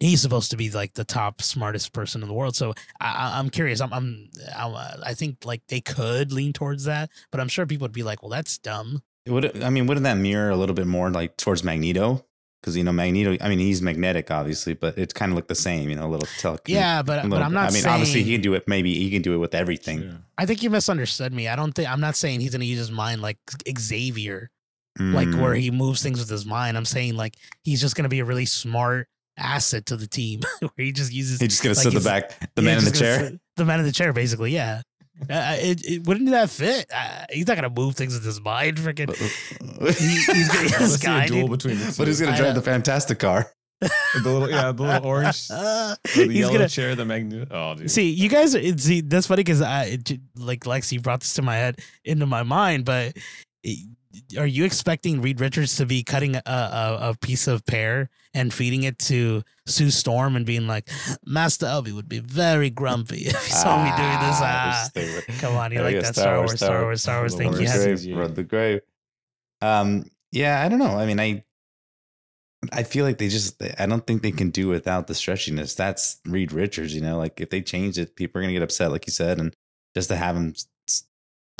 [0.00, 2.56] he's supposed to be like the top smartest person in the world.
[2.56, 3.80] So I, I- I'm curious.
[3.80, 7.66] I'm, I'm, I'm uh, I think like they could lean towards that, but I'm sure
[7.66, 9.02] people would be like, well, that's dumb.
[9.28, 12.24] Would I mean, wouldn't that mirror a little bit more like towards Magneto?
[12.60, 13.36] Because you know, Magneto.
[13.42, 15.88] I mean, he's magnetic, obviously, but it's kind of look the same.
[15.88, 16.58] You know, a little tele.
[16.66, 17.70] Yeah, but a but I'm not.
[17.70, 18.68] I mean, saying, obviously, he can do it.
[18.68, 20.00] Maybe he can do it with everything.
[20.02, 20.18] Sure.
[20.36, 21.48] I think you misunderstood me.
[21.48, 23.38] I don't think I'm not saying he's gonna use his mind like
[23.78, 24.50] Xavier,
[24.98, 25.40] like Mm.
[25.40, 26.76] where he moves things with his mind.
[26.76, 29.08] I'm saying like he's just gonna be a really smart
[29.40, 32.08] asset to the team, where he just uses He's just gonna like sit in the
[32.08, 33.18] back, the yeah, man in the chair.
[33.20, 34.52] sit- the man in the chair, basically.
[34.52, 34.82] Yeah,
[35.28, 36.86] uh, it, it wouldn't that fit?
[36.94, 38.76] Uh, he's not gonna move things with his mind.
[38.78, 39.14] Freaking,
[39.98, 41.24] he, he's gonna Let's this see guy.
[41.24, 41.94] a duel between the two.
[41.98, 43.50] but who's gonna I drive the Fantastic car?
[43.80, 43.90] the
[44.24, 47.48] little, yeah, the little orange, Uh, the he's yellow gonna chair, the magnet.
[47.50, 47.90] Oh, dude.
[47.90, 49.96] See, you guys, it- see, that's funny because I,
[50.36, 52.84] like, Lexi brought this to my head, into my mind.
[52.84, 53.16] But
[53.62, 53.88] it-
[54.38, 58.52] are you expecting Reed Richards to be cutting a, a, a piece of pear and
[58.52, 60.88] feeding it to Sue Storm and being like,
[61.24, 64.38] Master Obi would be very grumpy if he saw me doing this?
[64.40, 67.52] Ah, with- come on, you like that Star Wars, Star Wars, Star Wars Star thing?
[67.52, 67.60] Wars.
[67.60, 68.18] You Run had the Yes.
[68.18, 68.80] run the grave.
[69.62, 70.96] Um, yeah, I don't know.
[70.98, 71.44] I mean, I,
[72.72, 73.62] I feel like they just.
[73.78, 75.76] I don't think they can do without the stretchiness.
[75.76, 76.94] That's Reed Richards.
[76.94, 79.38] You know, like if they change it, people are gonna get upset, like you said,
[79.38, 79.54] and
[79.94, 80.54] just to have him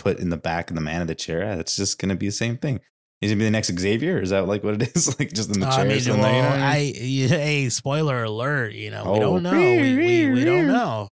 [0.03, 2.27] put in the back of the man of the chair, yeah, it's just gonna be
[2.27, 2.81] the same thing.
[3.21, 4.19] He's gonna be the next Xavier.
[4.21, 5.19] Is that like what it is?
[5.19, 5.85] like just in the I chair.
[5.85, 6.95] or mean, something, well, you know I I, mean?
[7.01, 9.21] you- hey, spoiler alert, you know, we Oh.
[9.21, 9.53] don't know.
[9.53, 11.09] We, we, we don't know.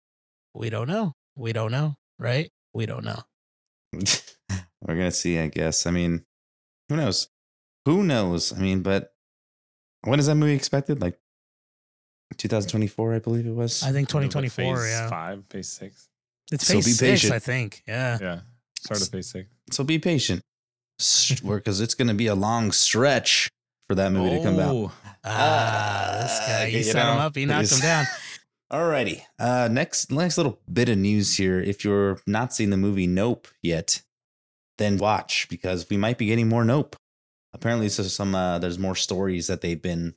[0.53, 1.13] We don't know.
[1.35, 2.49] We don't know, right?
[2.73, 3.21] We don't know.
[3.93, 5.87] We're gonna see, I guess.
[5.87, 6.23] I mean,
[6.89, 7.27] who knows?
[7.85, 8.53] Who knows?
[8.53, 9.13] I mean, but
[10.03, 11.01] when is that movie expected?
[11.01, 11.17] Like
[12.37, 13.81] 2024, I believe it was.
[13.83, 15.09] I think Was it 2024, phase yeah.
[15.09, 16.07] Five, phase six.
[16.51, 17.33] It's phase be six, patient.
[17.33, 17.83] I think.
[17.87, 18.17] Yeah.
[18.21, 18.39] Yeah,
[18.85, 19.49] start of phase six.
[19.71, 20.41] so be patient,
[20.97, 23.49] because it's gonna be a long stretch
[23.87, 24.71] for that movie to come out.
[24.73, 24.91] Oh,
[25.23, 26.55] Ah, this guy.
[26.63, 27.35] okay, You you set him up.
[27.35, 28.05] He knocked him he's- down.
[28.73, 29.21] Alrighty.
[29.37, 31.59] Uh, next, next little bit of news here.
[31.61, 34.01] If you're not seeing the movie Nope yet,
[34.79, 36.95] then watch because we might be getting more Nope.
[37.53, 40.15] Apparently, so some uh, there's more stories that they've been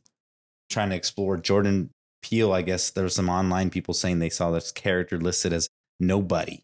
[0.70, 1.36] trying to explore.
[1.36, 1.90] Jordan
[2.22, 5.68] Peele, I guess there's some online people saying they saw this character listed as
[6.00, 6.62] nobody,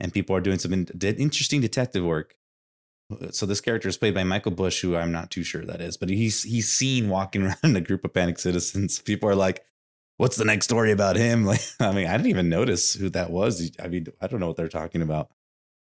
[0.00, 2.34] and people are doing some in- did interesting detective work.
[3.32, 5.96] So this character is played by Michael Bush, who I'm not too sure that is,
[5.96, 8.98] but he's he's seen walking around in a group of panicked citizens.
[8.98, 9.64] People are like,
[10.16, 11.44] what's the next story about him?
[11.46, 13.70] Like, I mean, I didn't even notice who that was.
[13.82, 15.28] I mean, I don't know what they're talking about.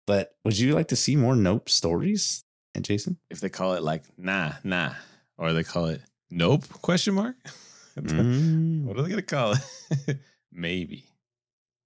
[0.07, 2.45] But would you like to see more Nope stories?
[2.75, 3.19] And Jason?
[3.31, 4.95] if they call it like nah, nah,
[5.39, 7.37] or they call it nope question mark.
[7.95, 8.85] Mm.
[8.85, 10.19] what are they gonna call it?
[10.51, 11.05] Maybe.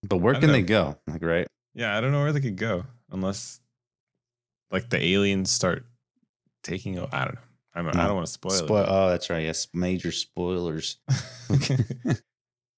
[0.05, 0.97] But where can don't they go?
[1.09, 1.49] Like, right?
[1.77, 3.61] Yeah, I don't know where they could go unless
[4.73, 5.87] like the aliens start
[6.65, 6.99] taking.
[6.99, 7.41] I don't know.
[7.75, 9.45] I'm, I don't want to spoil Spoil- oh, that's right.
[9.45, 10.97] Yes, major spoilers.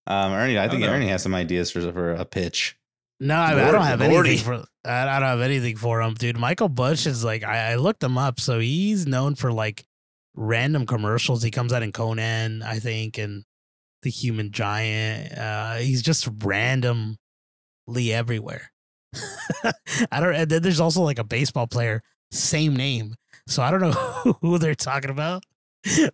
[0.09, 0.95] Um, Ernie, I I think don't.
[0.95, 2.79] Ernie has some ideas for for a pitch.
[3.21, 4.31] No, I, I don't have lordy.
[4.31, 4.65] anything for.
[4.89, 6.39] I, I don't have anything for him, dude.
[6.39, 9.85] Michael Bush is like I, I looked him up, so he's known for like
[10.35, 11.43] random commercials.
[11.43, 13.45] He comes out in Conan, I think, and
[14.03, 15.37] the Human Giant.
[15.37, 17.19] Uh, he's just randomly
[18.11, 18.73] everywhere.
[20.13, 20.35] I don't.
[20.35, 23.15] And then there's also like a baseball player, same name.
[23.47, 23.93] So I don't know
[24.41, 25.43] who they're talking about.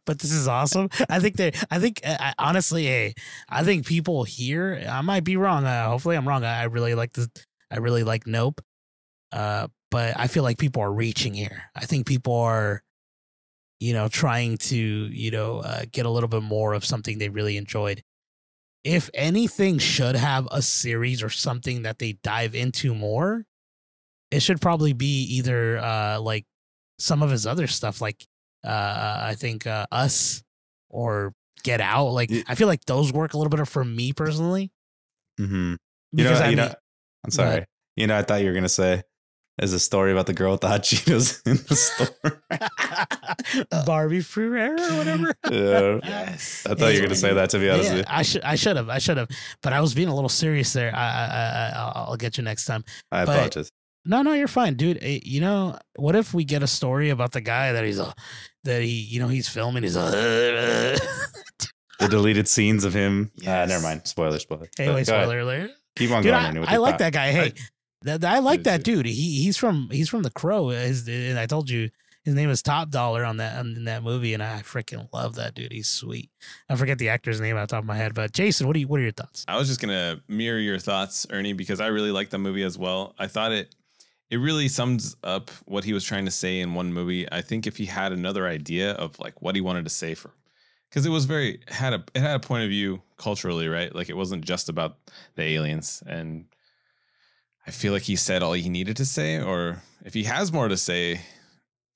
[0.06, 0.88] But this is awesome.
[1.08, 1.52] I think they.
[1.70, 3.14] I think uh, I, honestly, hey,
[3.48, 4.84] I think people here.
[4.88, 5.64] I might be wrong.
[5.64, 6.44] Uh, hopefully, I'm wrong.
[6.44, 7.28] I, I really like the.
[7.70, 8.60] I really like Nope.
[9.32, 11.70] Uh, but I feel like people are reaching here.
[11.74, 12.82] I think people are,
[13.80, 17.28] you know, trying to, you know, uh, get a little bit more of something they
[17.28, 18.02] really enjoyed.
[18.84, 23.44] If anything should have a series or something that they dive into more,
[24.30, 26.44] it should probably be either uh like
[26.98, 28.26] some of his other stuff, like
[28.64, 30.42] uh I think uh Us
[30.90, 32.08] or Get Out.
[32.10, 34.70] Like I feel like those work a little better for me personally.
[35.40, 35.72] Mm-hmm.
[35.72, 35.78] You
[36.12, 36.74] Because know, I you mean, know,
[37.24, 37.48] I'm sorry.
[37.48, 37.66] ahead.
[37.96, 39.02] You know, I thought you were gonna say
[39.58, 42.42] there's a story about the girl with the hot Cheetos in the store.
[43.86, 45.34] Barbie Ferreira or whatever.
[45.50, 45.98] yeah.
[46.02, 46.66] yes.
[46.68, 47.50] I thought you were gonna say that.
[47.50, 49.28] To be honest Yeah, with you, I should I should have I should have,
[49.62, 50.94] but I was being a little serious there.
[50.94, 52.84] I I, I I'll- I'll get you next time.
[53.12, 53.70] I but- apologize.
[54.06, 54.98] No, no, you're fine, dude.
[55.00, 58.12] Eh, You know, what if we get a story about the guy that he's a
[58.64, 60.00] that he you know he's filming he's a
[62.00, 63.30] The deleted scenes of him.
[63.46, 64.06] Uh, never mind.
[64.06, 64.38] Spoiler.
[64.38, 64.68] Spoiler.
[64.78, 65.70] anyway But spoiler alert.
[65.96, 66.44] Keep on Dude, going.
[66.44, 67.30] I, Ernie, I like that guy.
[67.30, 67.52] Hey,
[68.04, 69.06] that, I like that dude.
[69.06, 70.68] He he's from he's from The Crow.
[70.68, 71.90] His, and I told you
[72.24, 75.54] his name is Top Dollar on that in that movie, and I freaking love that
[75.54, 75.72] dude.
[75.72, 76.30] He's sweet.
[76.68, 78.80] I forget the actor's name out the top of my head, but Jason, what do
[78.80, 79.44] you what are your thoughts?
[79.48, 82.78] I was just gonna mirror your thoughts, Ernie, because I really liked the movie as
[82.78, 83.14] well.
[83.18, 83.74] I thought it
[84.30, 87.30] it really sums up what he was trying to say in one movie.
[87.30, 90.30] I think if he had another idea of like what he wanted to say for
[90.88, 93.94] because it was very had a it had a point of view culturally, right?
[93.94, 94.96] Like it wasn't just about
[95.34, 96.02] the aliens.
[96.06, 96.46] And
[97.66, 100.68] I feel like he said all he needed to say, or if he has more
[100.68, 101.20] to say,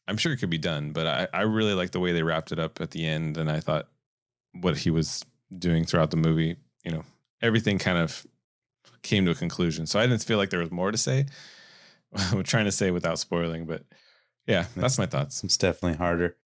[0.07, 0.93] I'm sure it could be done.
[0.93, 3.51] But I, I really like the way they wrapped it up at the end, and
[3.51, 3.89] I thought
[4.53, 5.25] what he was
[5.57, 7.05] doing throughout the movie, you know,
[7.43, 8.27] everything kind of
[9.03, 9.87] came to a conclusion.
[9.87, 11.27] So I didn't feel like there was more to say.
[12.33, 13.85] I'm trying to say without spoiling, but
[14.47, 15.45] yeah, that's my thoughts.
[15.45, 16.37] It's definitely harder.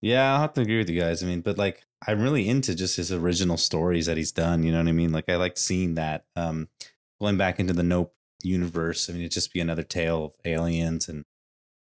[0.00, 1.22] Yeah, I'll have to agree with you guys.
[1.22, 4.64] I mean, but like I'm really into just his original stories that he's done.
[4.64, 5.12] You know what I mean?
[5.12, 6.24] Like I like seeing that.
[6.34, 6.68] Um
[7.20, 9.08] going back into the Nope universe.
[9.08, 11.24] I mean, it'd just be another tale of aliens and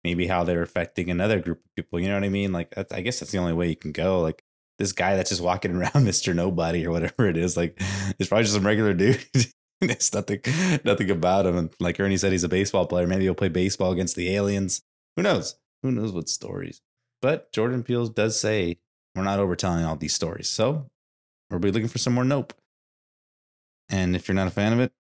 [0.03, 1.99] maybe how they're affecting another group of people.
[1.99, 2.51] You know what I mean?
[2.51, 4.21] Like I guess that's the only way you can go.
[4.21, 4.43] Like
[4.79, 6.33] this guy that's just walking around Mr.
[6.33, 7.81] Nobody or whatever it is, like
[8.19, 9.23] it's probably just some regular dude.
[9.81, 10.39] There's nothing
[10.83, 11.57] nothing about him.
[11.57, 13.05] And like Ernie said, he's a baseball player.
[13.05, 14.81] Maybe he'll play baseball against the aliens.
[15.15, 15.55] Who knows?
[15.83, 16.81] Who knows what stories?
[17.21, 18.79] But Jordan Peele does say
[19.15, 20.49] we're not overtelling all these stories.
[20.49, 20.89] So
[21.49, 22.53] we'll be looking for some more Nope.
[23.89, 24.91] And if you're not a fan of it,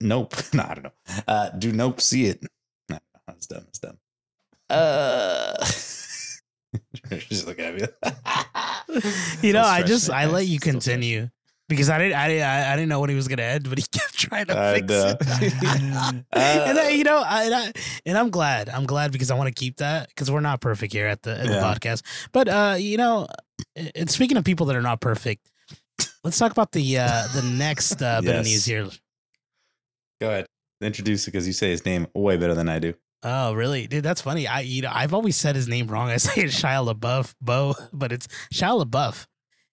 [0.00, 0.34] Nope.
[0.54, 0.92] no, I don't know.
[1.26, 2.44] Uh, do Nope see it?
[2.88, 3.62] No, that's dumb.
[3.64, 3.98] That's dumb.
[4.70, 5.64] Uh,
[7.20, 7.86] she's looking at me.
[9.42, 11.28] You know, I just I let you continue
[11.68, 13.78] because I didn't I didn't I, I didn't know when he was gonna end, but
[13.78, 15.14] he kept trying to I fix know.
[15.20, 16.24] it.
[16.32, 17.72] and I, you know, I, and, I,
[18.06, 18.70] and I'm glad.
[18.70, 21.38] I'm glad because I want to keep that because we're not perfect here at the,
[21.38, 22.02] at the podcast.
[22.32, 23.28] But uh, you know,
[23.94, 25.48] and speaking of people that are not perfect,
[26.24, 28.88] let's talk about the uh the next uh, bit of news here.
[30.20, 30.46] Go ahead.
[30.80, 32.94] Introduce it because you say his name way better than I do.
[33.24, 34.04] Oh, really, dude?
[34.04, 34.46] That's funny.
[34.46, 36.08] I you know I've always said his name wrong.
[36.10, 39.26] I say it's Shia LaBeouf, Bo, but it's Shia LaBeouf.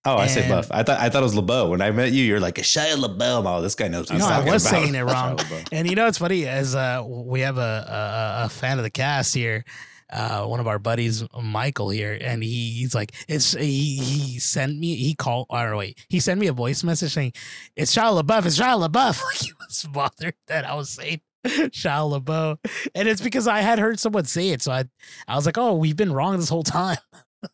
[0.07, 0.67] Oh, I say Buff.
[0.69, 1.69] I thought I thought it was LeBeau.
[1.69, 3.43] When I met you, you're like a Shia LaBeouf.
[3.45, 4.11] Oh, this guy knows.
[4.11, 4.81] No, I was about.
[4.81, 5.39] saying it wrong.
[5.71, 8.91] And you know what's funny as uh we have a a, a fan of the
[8.91, 9.65] cast here,
[10.11, 14.77] uh one of our buddies Michael here, and he, he's like it's he he sent
[14.77, 17.33] me he called or wait he sent me a voice message saying
[17.75, 22.21] it's Shia LaBeouf it's Shia LaBeouf like he was bothered that I was saying Shia
[22.21, 22.57] LaBeouf
[22.93, 24.85] and it's because I had heard someone say it so I
[25.27, 26.97] I was like oh we've been wrong this whole time.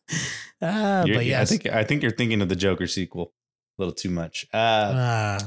[0.60, 3.32] uh, but yeah, I think I think you're thinking of the Joker sequel
[3.78, 4.46] a little too much.
[4.52, 5.40] Uh, uh,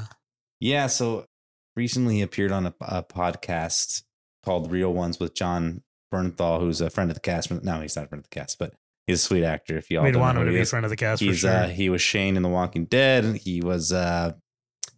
[0.60, 0.86] yeah.
[0.86, 1.26] So
[1.74, 4.02] recently he appeared on a, a podcast
[4.44, 7.50] called Real Ones with Jon Bernthal, who's a friend of the cast.
[7.50, 8.74] No, he's not a friend of the cast, but
[9.06, 9.76] he's a sweet actor.
[9.76, 11.38] If y'all we'd want him to he be a friend of the cast for he's
[11.38, 11.50] sure.
[11.50, 13.36] uh, he was Shane in The Walking Dead.
[13.36, 14.32] He was uh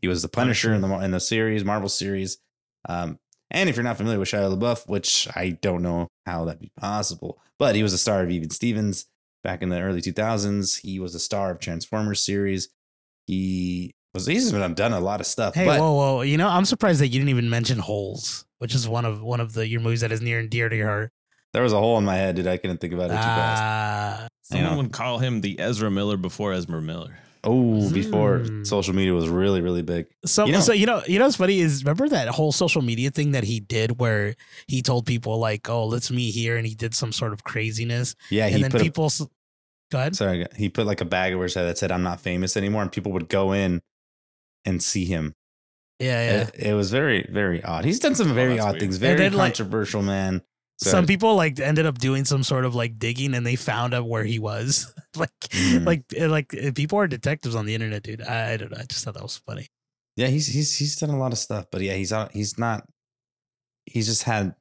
[0.01, 2.39] he was the Punisher, in the in the series Marvel series.
[2.89, 3.19] Um,
[3.51, 6.73] And if you're not familiar with Shia LaBeouf, which I don't know how that'd be
[6.79, 9.07] possible, but he was a star of Even Stevens
[9.43, 10.81] back in the early 2000s.
[10.83, 12.69] He was a star of Transformers series.
[13.27, 15.55] He he's been done a lot of stuff.
[15.55, 16.21] Hey, but whoa, whoa!
[16.23, 19.41] You know, I'm surprised that you didn't even mention Holes, which is one of one
[19.41, 21.13] of the your movies that is near and dear to your heart.
[21.55, 22.47] there was a hole in my head, dude.
[22.47, 23.63] I couldn't think about it too fast.
[23.63, 24.77] Ah, Someone know.
[24.79, 27.17] would call him the Ezra Miller before Ezra Miller.
[27.45, 28.65] Oh, before Hmm.
[28.65, 30.07] social media was really, really big.
[30.27, 32.83] so You know- so you know you know what's funny is remember that whole social
[32.83, 34.35] media thing that he did where
[34.67, 38.17] he told people like, "Oh, let's meet here," and he did some sort of craziness,
[38.31, 39.07] Yeah, and he then put a, people.
[39.07, 39.23] s
[39.91, 40.17] Go ahead.
[40.17, 42.83] sorry, he put like a bag over his head that said "I'm not famous anymore,"
[42.83, 43.81] and people would go in
[44.65, 45.35] and see him.
[45.99, 46.41] Yeah, yeah.
[46.43, 47.85] It, it was very, very odd.
[47.85, 48.81] He's done some Oh, very that's odd weird.
[48.81, 48.97] things.
[48.99, 50.43] Very then, like, controversial, man.
[50.81, 53.95] So- Some people like ended up doing some sort of like digging, and they found
[53.95, 54.93] out where he was.
[55.17, 55.85] like, Mm.
[55.87, 58.23] like, uh, like uh, people are detectives on the internet, dude.
[58.23, 58.79] I, I don't know.
[58.79, 59.67] I just thought that was funny.
[60.17, 62.85] Yeah, he's he's he's done a lot of stuff, but yeah, he's not he's not.
[63.87, 64.55] He's just had,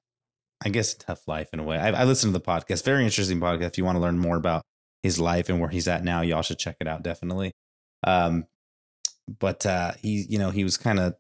[0.66, 1.78] I guess, a tough life in a way.
[1.78, 3.64] I, I listened to the podcast, very interesting podcast.
[3.68, 4.64] If you want to learn more about
[5.04, 7.52] his life and where he's at now, y'all should check it out definitely.
[8.06, 8.46] Um,
[9.28, 11.16] but uh, he, you know, he was kind of.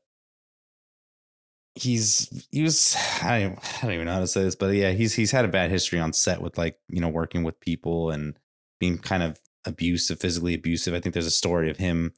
[1.75, 4.91] He's he was I don't, I don't even know how to say this, but yeah,
[4.91, 8.09] he's he's had a bad history on set with like you know working with people
[8.09, 8.37] and
[8.79, 10.93] being kind of abusive, physically abusive.
[10.93, 12.13] I think there's a story of him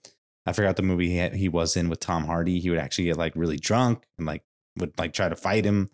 [0.50, 2.60] I forgot the movie he, had, he was in with Tom Hardy.
[2.60, 4.44] He would actually get like really drunk and like
[4.78, 5.92] would like try to fight him,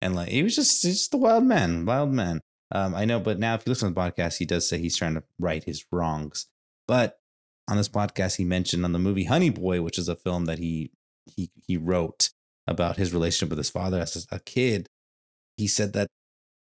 [0.00, 2.40] and like he was just just a wild man, wild man.
[2.72, 4.96] Um, I know, but now if you listen to the podcast, he does say he's
[4.96, 6.46] trying to right his wrongs.
[6.88, 7.20] But
[7.68, 10.58] on this podcast, he mentioned on the movie Honey Boy, which is a film that
[10.58, 10.90] he
[11.26, 12.30] he he wrote
[12.66, 14.86] about his relationship with his father as a kid.
[15.56, 16.08] He said that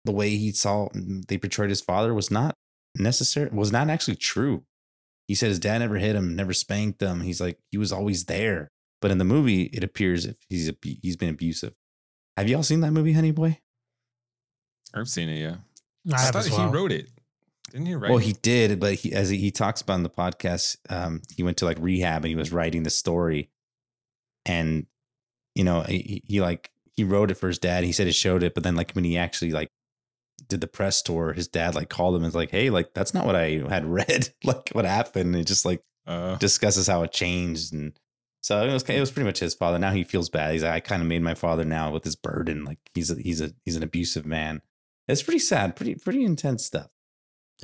[0.04, 2.54] the way he saw they portrayed his father was not
[2.98, 4.63] necessary, was not actually true
[5.28, 7.21] he said his dad never hit him, never spanked him.
[7.21, 8.69] He's like he was always there.
[9.02, 11.74] But in the movie, it appears if he's he's been abusive.
[12.38, 13.60] Have y'all seen that movie, Honey Boy?
[14.93, 15.56] I've seen it, yeah.
[16.13, 16.69] I, I, thought well.
[16.69, 17.10] he wrote it.
[17.75, 20.77] Didn't he write well, he did, but he as he, talks about in the podcast,
[20.89, 23.49] um, he went to like rehab and he was writing the story,
[24.45, 24.85] and
[25.55, 27.83] you know he, he like he wrote it for his dad.
[27.83, 29.67] He said he showed it, but then like when he actually like
[30.47, 33.13] did the press tour, his dad like called him and was like, "Hey, like that's
[33.13, 34.29] not what I had read.
[34.45, 37.91] like what happened?" And it just like Uh, discusses how it changed and
[38.41, 39.79] so it was it was pretty much his father.
[39.79, 40.53] Now he feels bad.
[40.53, 42.63] He's like, I kind of made my father now with his burden.
[42.63, 44.61] Like he's a, he's a he's an abusive man.
[45.09, 46.89] It's pretty sad, pretty pretty intense stuff.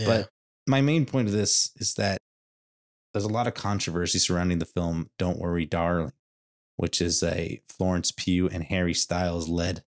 [0.02, 0.08] Yeah.
[0.08, 0.30] But
[0.68, 2.18] my main point of this is that
[3.14, 6.14] there's a lot of controversy surrounding the film "Don't Worry, Darling,"
[6.78, 9.84] which is a Florence Pugh and Harry Styles led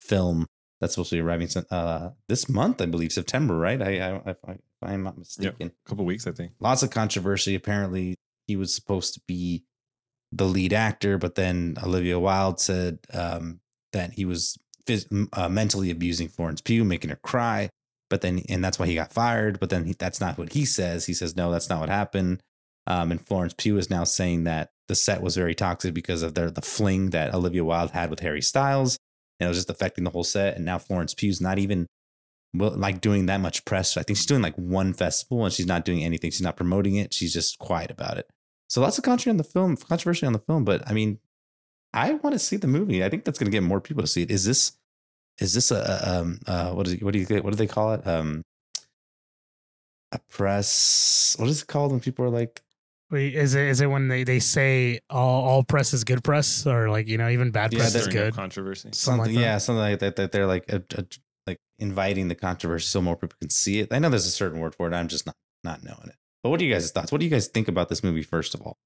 [0.00, 0.46] film
[0.80, 3.56] that's supposed to be arriving uh, this month, I believe, September.
[3.56, 3.80] Right?
[3.80, 6.52] I, I, I, if I'm not mistaken a couple weeks, I think.
[6.60, 7.54] lots of controversy.
[7.54, 9.64] Apparently, he was supposed to be
[10.32, 13.60] the lead actor, but then Olivia Wilde said um,
[13.92, 17.68] that he was phys- uh, mentally abusing Florence Pugh, making her cry.
[18.10, 19.60] But then, and that's why he got fired.
[19.60, 21.06] But then he, that's not what he says.
[21.06, 22.42] He says, no, that's not what happened.
[22.86, 26.34] Um, and Florence Pugh is now saying that the set was very toxic because of
[26.34, 28.98] their, the fling that Olivia Wilde had with Harry Styles.
[29.38, 30.56] And it was just affecting the whole set.
[30.56, 31.86] And now Florence Pugh's not even
[32.52, 33.96] like doing that much press.
[33.96, 36.32] I think she's doing like one festival and she's not doing anything.
[36.32, 37.14] She's not promoting it.
[37.14, 38.28] She's just quiet about it.
[38.68, 40.64] So lots of controversy on the film, controversy on the film.
[40.64, 41.18] But I mean,
[41.92, 43.04] I want to see the movie.
[43.04, 44.30] I think that's going to get more people to see it.
[44.30, 44.72] Is this,
[45.40, 47.66] is this a, a um, uh, what is it, what do you, what do they
[47.66, 48.06] call it?
[48.06, 48.42] Um,
[50.12, 51.36] a press.
[51.38, 52.62] What is it called when people are like,
[53.10, 56.64] Wait, is it is it when they, they say all, all press is good press
[56.64, 58.34] or like you know even bad Yeah, press is good?
[58.34, 58.90] Controversy.
[58.92, 59.34] Something like something?
[59.34, 59.40] that.
[59.40, 60.16] yeah, something like that.
[60.16, 61.04] That they're like, a, a,
[61.46, 63.92] like inviting the controversy so more people can see it.
[63.92, 64.94] I know there's a certain word for it.
[64.94, 66.14] I'm just not not knowing it.
[66.42, 67.10] But what are you guys' thoughts?
[67.10, 68.22] What do you guys think about this movie?
[68.22, 68.76] First of all,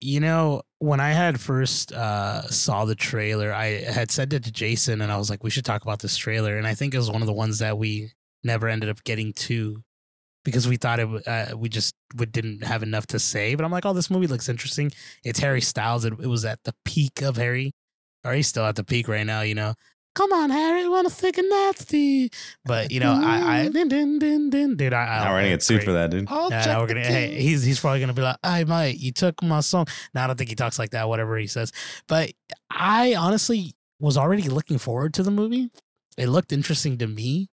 [0.00, 4.52] You know, when I had first uh, saw the trailer, I had said it to
[4.52, 6.98] Jason, and I was like, "We should talk about this trailer." And I think it
[6.98, 8.12] was one of the ones that we
[8.44, 9.82] never ended up getting to
[10.44, 13.54] because we thought it uh, we just we didn't have enough to say.
[13.54, 14.92] But I'm like, "Oh, this movie looks interesting."
[15.24, 16.04] It's Harry Styles.
[16.04, 17.72] It, it was at the peak of Harry,
[18.24, 19.40] or he's still at the peak right now.
[19.40, 19.74] You know,
[20.16, 22.30] come on, Harry, want to think nasty?
[22.64, 25.50] But you know, I, I, din, din, din, din, dude, I, I now we're gonna
[25.50, 26.28] get sued for that, dude.
[26.50, 27.04] yeah, now we're gonna.
[27.04, 30.26] Hey, he's he's probably gonna be like, "I might, you took my song." No, I
[30.26, 31.08] don't think he talks like that.
[31.08, 31.70] Whatever he says,
[32.08, 32.32] but
[32.70, 35.70] I honestly was already looking forward to the movie.
[36.18, 37.48] It looked interesting to me.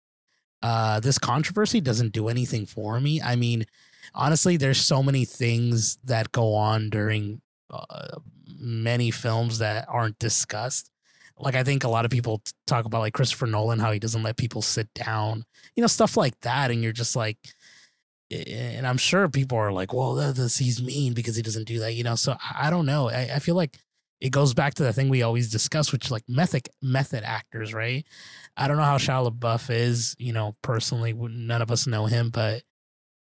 [0.62, 3.22] Uh, this controversy doesn't do anything for me.
[3.22, 3.66] I mean,
[4.14, 7.42] honestly, there's so many things that go on during
[7.72, 8.18] uh,
[8.60, 10.92] many films that aren't discussed.
[11.40, 14.24] Like I think a lot of people talk about like Christopher Nolan, how he doesn't
[14.24, 17.38] let people sit down, you know, stuff like that, and you're just like,
[18.32, 21.94] and I'm sure people are like, well, this, he's mean because he doesn't do that,
[21.94, 22.16] you know.
[22.16, 23.10] So I don't know.
[23.10, 23.78] I, I feel like
[24.22, 28.06] it goes back to the thing we always discuss, which like method method actors, right?
[28.58, 31.14] I don't know how Shia LaBeouf is, you know, personally.
[31.14, 32.64] None of us know him, but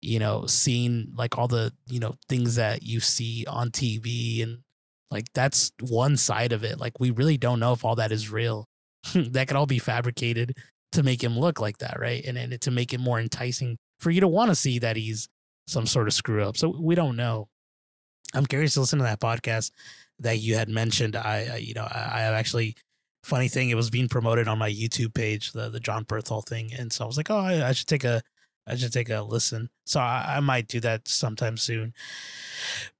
[0.02, 4.61] you know, seeing like all the you know things that you see on TV and
[5.12, 6.80] like that's one side of it.
[6.80, 8.66] Like we really don't know if all that is real.
[9.14, 10.56] that could all be fabricated
[10.92, 12.24] to make him look like that, right?
[12.24, 15.28] And and to make it more enticing for you to want to see that he's
[15.66, 16.56] some sort of screw up.
[16.56, 17.48] So we don't know.
[18.34, 19.70] I'm curious to listen to that podcast
[20.18, 21.16] that you had mentioned.
[21.16, 22.74] I, I you know, I, have actually
[23.22, 23.68] funny thing.
[23.68, 27.04] It was being promoted on my YouTube page, the the Jon Bernthal thing, and so
[27.04, 28.22] I was like, oh, I, I should take a
[28.66, 29.70] I should take a listen.
[29.86, 31.94] So I, I might do that sometime soon.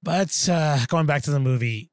[0.01, 1.89] But uh, going back to the movie,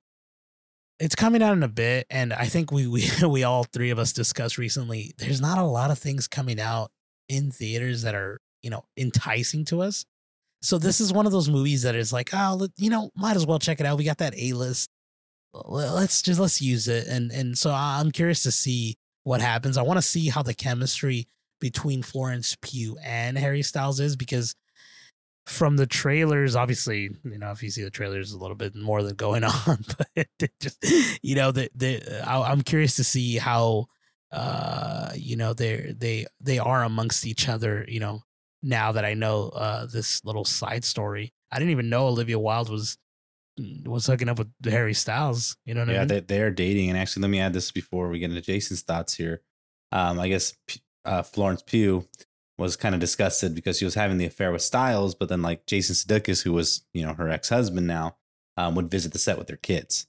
[1.01, 3.99] it's coming out in a bit, and I think we we we all three of
[3.99, 5.13] us discussed recently.
[5.19, 6.91] There's not a lot of things coming out
[7.29, 10.05] in theaters that are you know enticing to us.
[10.63, 13.47] So this is one of those movies that is like, oh, you know, might as
[13.47, 13.97] well check it out.
[13.97, 14.91] We got that A list.
[15.55, 19.77] Let's just let's use it, and and so I'm curious to see what happens.
[19.77, 21.27] I want to see how the chemistry
[21.61, 24.55] between Florence Pugh and Harry Styles is because
[25.51, 29.03] from the trailers, obviously, you know, if you see the trailers, a little bit more
[29.03, 29.85] than going on,
[30.17, 30.29] but
[30.61, 30.79] just,
[31.23, 33.87] you know, the, the, I, am curious to see how,
[34.33, 38.23] uh, you know, they they they are amongst each other, you know,
[38.63, 41.33] now that I know uh this little side story.
[41.51, 42.97] I didn't even know Olivia Wilde was
[43.85, 45.57] was hooking up with Harry Styles.
[45.65, 46.09] You know what yeah, I mean?
[46.09, 46.91] they they are dating.
[46.91, 49.43] And actually, let me add this before we get into Jason's thoughts here.
[49.91, 50.55] Um, I guess
[51.05, 52.07] uh, Florence Pugh
[52.61, 55.67] was kind of disgusted because she was having the affair with Styles, but then like
[55.67, 58.17] Jason Sudeikis, who was you know her ex husband now,
[58.57, 60.07] um, would visit the set with their kids.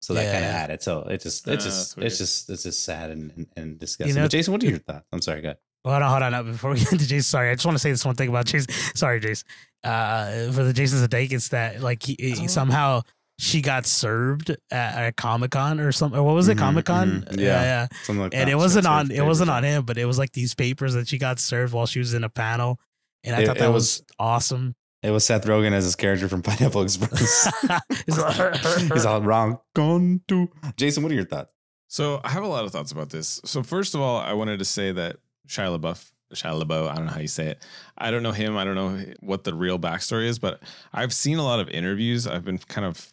[0.00, 0.56] So that kind of Yeah.
[0.58, 0.82] added.
[0.82, 3.78] So it just Ah, it's just that's it's just it's just sad and and, and
[3.78, 4.14] disgusting.
[4.16, 5.06] know, but Jason, what are your thoughts?
[5.12, 5.58] I'm sorry, go ahead.
[5.84, 6.32] Hold on, hold on.
[6.32, 8.28] Now, before we get to Jason, sorry, I just want to say this one thing
[8.28, 8.72] about Jason.
[8.94, 9.46] Sorry, Jason.
[9.84, 12.46] Uh, for the Jason Sudeikis, that like he, he- Oh.
[12.46, 13.02] somehow
[13.38, 16.22] she got served at, at Comic Con or something.
[16.22, 16.56] What was it?
[16.56, 17.22] Mhm, Comic Con?
[17.30, 17.36] mhm.
[17.38, 17.62] Yeah, Yeah.
[17.62, 17.86] yeah.
[18.02, 18.52] Something like And that.
[18.52, 19.10] it wasn't Sure, on.
[19.10, 21.86] It wasn't on him, but it was like these papers that she got served while
[21.86, 22.80] she was in a panel,
[23.24, 24.74] and I It- thought that was- was awesome.
[25.02, 27.48] It was Seth Rogen as his character from Pineapple Express.
[28.06, 28.56] It's like-
[28.92, 29.58] He's all wrong.
[29.74, 31.04] Gone to Jason.
[31.04, 31.52] What are your thoughts?
[31.86, 33.40] So I have a lot of thoughts about this.
[33.44, 35.16] So first of all, I wanted to say that
[35.48, 37.64] Shia LaBeouf, Shia LaBeouf, I don't know how you say it.
[37.96, 38.56] I don't know him.
[38.58, 40.60] I don't know what the real backstory is, but
[40.92, 42.26] I've seen a lot of interviews.
[42.26, 43.10] I've been kind of,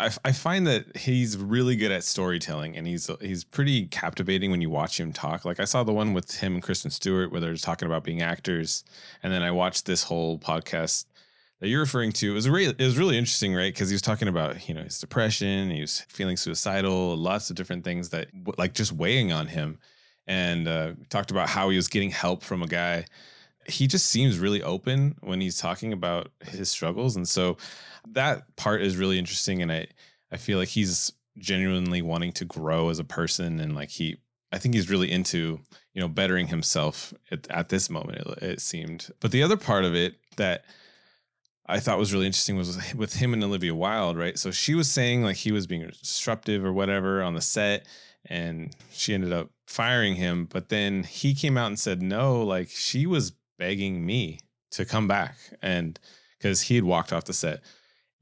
[0.00, 4.60] I, I find that he's really good at storytelling, and he's he's pretty captivating when
[4.60, 5.44] you watch him talk.
[5.44, 8.22] Like I saw the one with him and Kristen Stewart where they're talking about being
[8.22, 8.84] actors,
[9.22, 11.06] and then I watched this whole podcast
[11.60, 12.30] that you're referring to.
[12.30, 13.72] It was really it was really interesting, right?
[13.72, 17.56] Because he was talking about you know his depression, he was feeling suicidal, lots of
[17.56, 19.78] different things that like just weighing on him,
[20.28, 23.04] and uh, talked about how he was getting help from a guy.
[23.68, 27.56] He just seems really open when he's talking about his struggles, and so
[28.12, 29.62] that part is really interesting.
[29.62, 29.86] And I
[30.32, 34.16] I feel like he's genuinely wanting to grow as a person, and like he
[34.52, 35.60] I think he's really into
[35.92, 38.18] you know bettering himself at, at this moment.
[38.18, 40.64] It, it seemed, but the other part of it that
[41.66, 44.38] I thought was really interesting was with him and Olivia Wilde, right?
[44.38, 47.86] So she was saying like he was being disruptive or whatever on the set,
[48.24, 50.46] and she ended up firing him.
[50.46, 54.40] But then he came out and said, no, like she was begging me
[54.72, 55.36] to come back.
[55.62, 55.98] And
[56.38, 57.60] because he had walked off the set.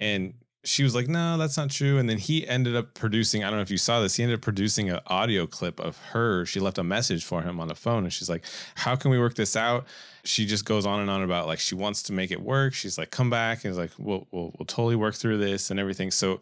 [0.00, 0.34] And
[0.64, 1.98] she was like, no, that's not true.
[1.98, 4.38] And then he ended up producing, I don't know if you saw this, he ended
[4.38, 6.44] up producing an audio clip of her.
[6.44, 8.02] She left a message for him on the phone.
[8.02, 9.86] And she's like, how can we work this out?
[10.24, 12.74] She just goes on and on about like she wants to make it work.
[12.74, 13.64] She's like, come back.
[13.64, 16.10] And he's like, we'll, we'll, we'll totally work through this and everything.
[16.10, 16.40] So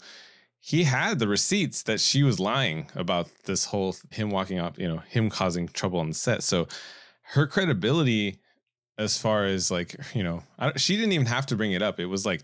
[0.58, 4.88] he had the receipts that she was lying about this whole him walking out, you
[4.88, 6.42] know, him causing trouble on the set.
[6.42, 6.66] So
[7.34, 8.38] her credibility,
[8.98, 10.42] as far as like, you know,
[10.76, 11.98] she didn't even have to bring it up.
[11.98, 12.42] It was like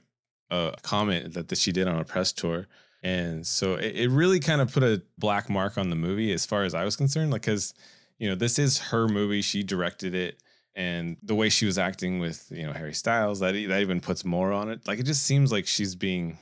[0.50, 2.66] a comment that, that she did on a press tour.
[3.02, 6.44] And so it, it really kind of put a black mark on the movie as
[6.44, 7.30] far as I was concerned.
[7.30, 7.72] Like, cause,
[8.18, 9.42] you know, this is her movie.
[9.42, 10.38] She directed it.
[10.74, 14.24] And the way she was acting with, you know, Harry Styles, that, that even puts
[14.24, 14.86] more on it.
[14.86, 16.38] Like, it just seems like she's being,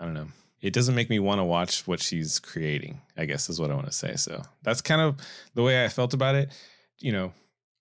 [0.00, 0.28] I don't know.
[0.62, 3.74] It doesn't make me want to watch what she's creating, I guess is what I
[3.74, 4.16] want to say.
[4.16, 5.16] So that's kind of
[5.54, 6.50] the way I felt about it.
[6.98, 7.32] You know,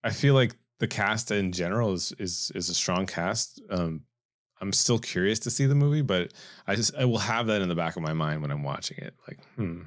[0.03, 3.61] I feel like the cast in general is is is a strong cast.
[3.69, 4.01] Um,
[4.61, 6.33] I'm still curious to see the movie, but
[6.67, 8.97] I just I will have that in the back of my mind when I'm watching
[8.97, 9.13] it.
[9.27, 9.81] Like, hmm,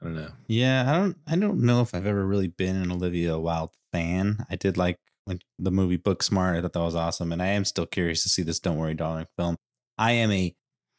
[0.00, 0.30] I don't know.
[0.46, 4.44] Yeah, I don't I don't know if I've ever really been an Olivia Wilde fan.
[4.50, 6.56] I did like when the movie Booksmart.
[6.56, 8.94] I thought that was awesome, and I am still curious to see this Don't Worry
[8.94, 9.56] Darling film.
[9.98, 10.54] I am a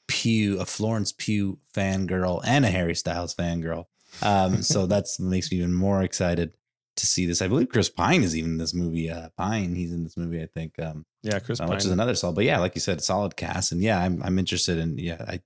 [0.07, 3.85] Pugh, a Florence Pugh fangirl and a Harry Styles fangirl.
[4.21, 6.53] Um, so that's makes me even more excited
[6.95, 7.41] to see this.
[7.41, 9.09] I believe Chris Pine is even in this movie.
[9.09, 10.77] Uh, Pine, he's in this movie, I think.
[10.79, 11.75] Um, Yeah, Chris uh, Pine.
[11.75, 12.35] which is another solid.
[12.35, 15.23] But yeah, like you said, solid cast, and yeah, I'm I'm interested in yeah.
[15.27, 15.39] I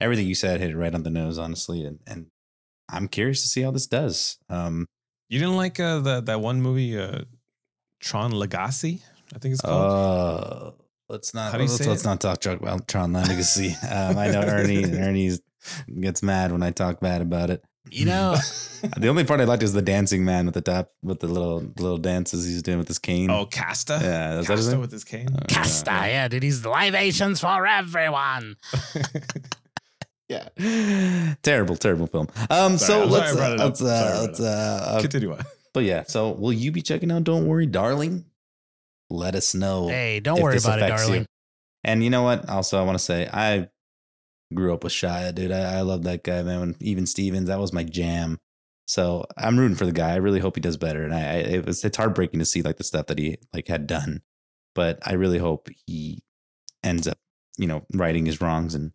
[0.00, 1.84] everything you said hit right on the nose, honestly.
[1.84, 2.26] And and
[2.88, 4.38] I'm curious to see how this does.
[4.48, 4.86] Um,
[5.28, 7.22] You didn't like uh, that that one movie, uh,
[8.00, 9.02] Tron Legacy?
[9.34, 9.92] I think it's called.
[9.92, 10.70] uh,
[11.08, 12.08] let's not How do you let's, say let's it?
[12.08, 13.74] not talk talk about Tron Legacy.
[13.90, 15.32] um, I know Ernie Ernie
[16.00, 17.62] gets mad when I talk bad about it.
[17.90, 18.36] You know,
[18.96, 21.60] The only part I liked is the dancing man with the top with the little
[21.78, 23.28] little dances he's doing with his cane.
[23.30, 23.98] oh, Castor.
[24.00, 24.80] yeah, is that his Castor name?
[24.80, 25.28] with his cane.
[25.34, 28.56] Uh, Castor, yeah, dude, he's libations for everyone.
[30.28, 30.48] Yeah,
[31.42, 32.28] terrible, terrible film.
[32.50, 35.00] Um, Sorry, so I'm sorry I let's brought uh, let's uh, brought let's uh, uh,
[35.00, 35.42] Continue on.
[35.72, 36.02] but yeah.
[36.06, 37.24] So will you be checking out?
[37.24, 38.26] Don't worry, darling.
[39.08, 39.88] Let us know.
[39.88, 41.08] Hey, don't if worry this about it, affects you.
[41.08, 41.26] darling.
[41.82, 42.46] And you know what?
[42.50, 43.70] Also, I want to say I
[44.54, 45.52] grew up with Shia, dude.
[45.52, 46.60] I, I love that guy, man.
[46.60, 48.38] When even Stevens, that was my jam.
[48.86, 50.12] So I'm rooting for the guy.
[50.12, 51.02] I really hope he does better.
[51.04, 53.68] And I, I it was it's heartbreaking to see like the stuff that he like
[53.68, 54.22] had done,
[54.74, 56.22] but I really hope he
[56.82, 57.18] ends up,
[57.58, 58.92] you know, righting his wrongs and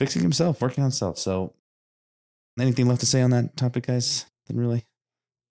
[0.00, 1.18] fixing himself, working on himself.
[1.18, 1.54] So,
[2.58, 4.26] anything left to say on that topic, guys?
[4.48, 4.86] Then really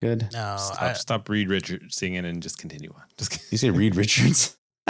[0.02, 0.30] good.
[0.34, 3.04] No, stop, I, stop Reed Richards singing and just continue on.
[3.18, 4.58] Just You say Reed Richards?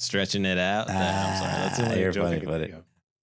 [0.00, 0.88] stretching it out.
[0.88, 1.52] Nah, I'm sorry.
[1.52, 2.74] That's Ah, you're joke I funny,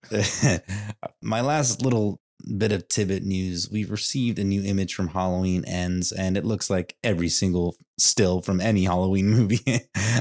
[1.22, 2.22] my last little
[2.58, 6.70] bit of tidbit news we received a new image from halloween ends and it looks
[6.70, 9.60] like every single still from any halloween movie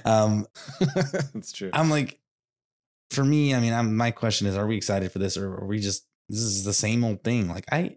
[0.05, 0.47] um
[1.35, 1.71] That's true.
[1.73, 2.19] i'm like
[3.11, 5.67] for me i mean I'm, my question is are we excited for this or are
[5.67, 7.97] we just this is the same old thing like i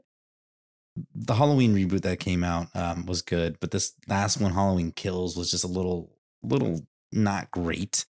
[1.16, 5.38] the halloween reboot that came out um was good but this last one halloween kills
[5.38, 8.06] was just a little little not great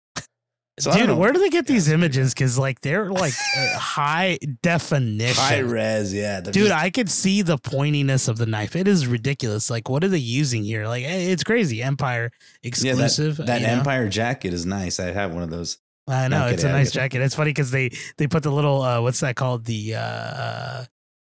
[0.81, 2.35] So dude, where do they get these images?
[2.35, 3.33] Because like they're like
[3.77, 5.37] high definition.
[5.43, 8.75] high res yeah Dude, just- I could see the pointiness of the knife.
[8.75, 9.71] It is ridiculous.
[9.71, 10.89] Like, what are they using here?
[10.89, 11.83] Like, eh, it's crazy.
[11.83, 13.37] Empire exclusive.
[13.37, 13.73] that you know?
[13.75, 17.23] empire jacket is nice i have one of those I know it's a nice jacket.
[17.23, 19.65] It's funny because they they put the little uh, what's that called?
[19.65, 20.85] The uh,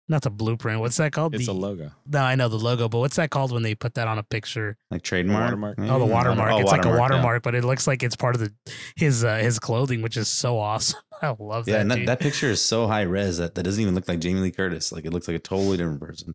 [0.08, 0.80] not the blueprint.
[0.80, 1.34] What's that called?
[1.34, 1.90] it's the, a logo.
[2.06, 4.22] No, I know the logo, but what's that called when they put that on a
[4.22, 4.76] picture?
[4.90, 5.78] like trademark watermark.
[5.78, 5.90] maybe?
[5.90, 6.52] Oh, the watermark.
[6.52, 6.98] Oh, it's like a yeah.
[6.98, 8.52] watermark, but it looks like it's part of the
[8.96, 11.00] his uh, his clothing, which is so awesome.
[11.22, 11.80] I love Yeah, that.
[11.80, 14.40] and that, that picture is so high res that that doesn't even look like Jamie
[14.40, 14.92] Lee Curtis.
[14.92, 16.34] Like it looks like a totally different person.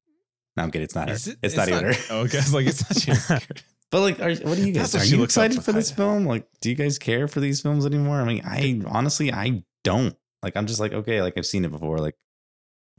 [0.57, 0.85] No, I'm kidding.
[0.85, 1.15] It's not her.
[1.15, 1.93] It- it's, not even her.
[2.09, 2.39] Oh, okay.
[2.39, 3.63] It's like it's not Jamie Lee Curtis.
[3.91, 4.93] But like, are, what do you guys?
[4.93, 6.25] what Are you excited for this film?
[6.25, 8.21] Like, do you guys care for these films anymore?
[8.21, 10.15] I mean, I honestly, I don't.
[10.43, 11.97] Like, I'm just like, okay, like I've seen it before.
[11.97, 12.15] Like,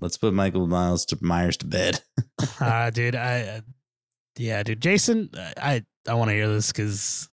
[0.01, 2.01] let's put Michael Miles to Myers to bed.
[2.61, 3.61] Ah, dude, I uh,
[4.39, 5.29] yeah, dude, Jason,
[5.59, 7.29] I I want to hear this because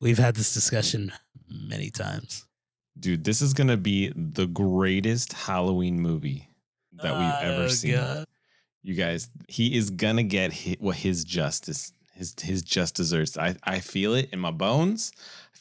[0.00, 1.12] we've had this discussion
[1.48, 2.46] many times.
[2.98, 6.48] Dude, this is gonna be the greatest Halloween movie
[7.02, 7.94] that we've ever Oh, seen.
[7.94, 8.26] God.
[8.84, 13.36] You guys, he is gonna get hit what his justice, his his just deserves.
[13.36, 15.10] I I feel it in my bones.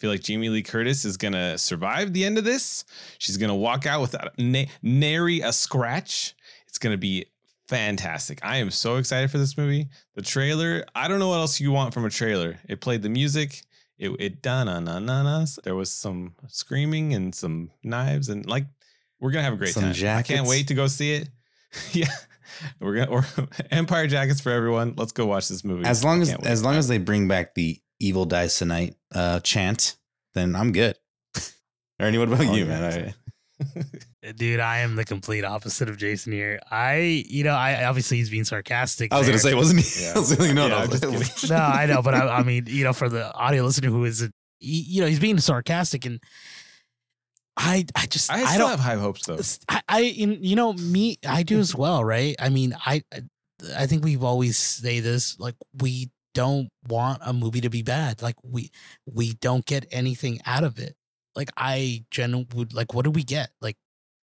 [0.02, 2.86] I feel like Jamie Lee Curtis is gonna survive the end of this.
[3.20, 6.34] She's gonna walk out without na- nary a scratch.
[6.68, 7.28] It's gonna be
[7.68, 8.40] fantastic.
[8.42, 9.90] I am so excited for this movie.
[10.16, 12.58] The trailer, I don't know what else you want from a trailer.
[12.68, 13.62] It played the music.
[14.00, 15.46] It it done na na na na.
[15.64, 18.66] There was some screaming and some knives and like
[19.20, 20.18] we're gonna have a great Some time.
[20.18, 21.30] I can't wait to go see it.
[21.92, 22.10] yeah,
[22.80, 23.24] we're gonna or
[23.70, 24.96] Empire jackets for everyone.
[24.98, 25.86] Let's go watch this movie.
[25.86, 29.96] As long as as long as they bring back the "Evil Dies Tonight" uh, chant,
[30.34, 30.98] then I'm good.
[32.00, 32.84] Ernie, what about Oh, you, man?
[32.94, 33.16] All right.
[34.38, 36.60] Dude, I am the complete opposite of Jason here.
[36.72, 39.14] I, you know, I obviously he's being sarcastic.
[39.14, 40.04] I was gonna say, wasn't he?
[40.04, 40.14] Yeah.
[40.16, 41.58] I was like, no, Yeah, no, I'm just no.
[41.58, 44.28] no, I know, but I, I mean, you know, for the audio listener who is,
[44.60, 46.20] he- you know, he's being sarcastic, and
[47.58, 49.38] I, I just, I I, don't, have high hopes though.
[49.70, 52.36] I, I, you know, me, I do as well, right?
[52.40, 53.04] I mean, I,
[53.76, 58.22] I think we've always say this, like we don't want a movie to be bad,
[58.22, 58.72] like we,
[59.06, 60.96] we don't get anything out of it.
[61.36, 63.52] Like I genuinely would, like, what do we get?
[63.62, 63.78] Like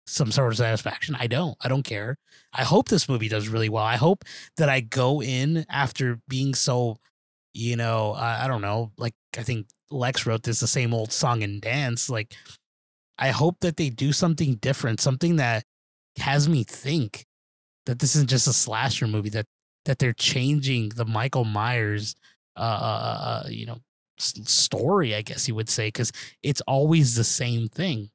[0.07, 1.16] some sort of satisfaction?
[1.18, 1.57] I don't.
[1.62, 2.16] I don't care.
[2.52, 3.84] I hope this movie does really well.
[3.84, 4.24] I hope
[4.57, 6.98] that I go in after being so,
[7.52, 11.12] you know, I, I don't know, like I think Lex wrote this, the same old
[11.12, 12.34] song and dance, like.
[13.16, 15.62] I hope that they do something different, something that
[16.18, 17.26] has me think
[17.86, 19.28] that this isn't just a slasher movie.
[19.28, 19.46] That
[19.85, 22.14] that they're changing the Michael Myers,
[22.57, 23.78] uh, uh, uh you know,
[24.18, 25.14] s- story.
[25.14, 26.12] I guess you would say because
[26.43, 28.11] it's always the same thing,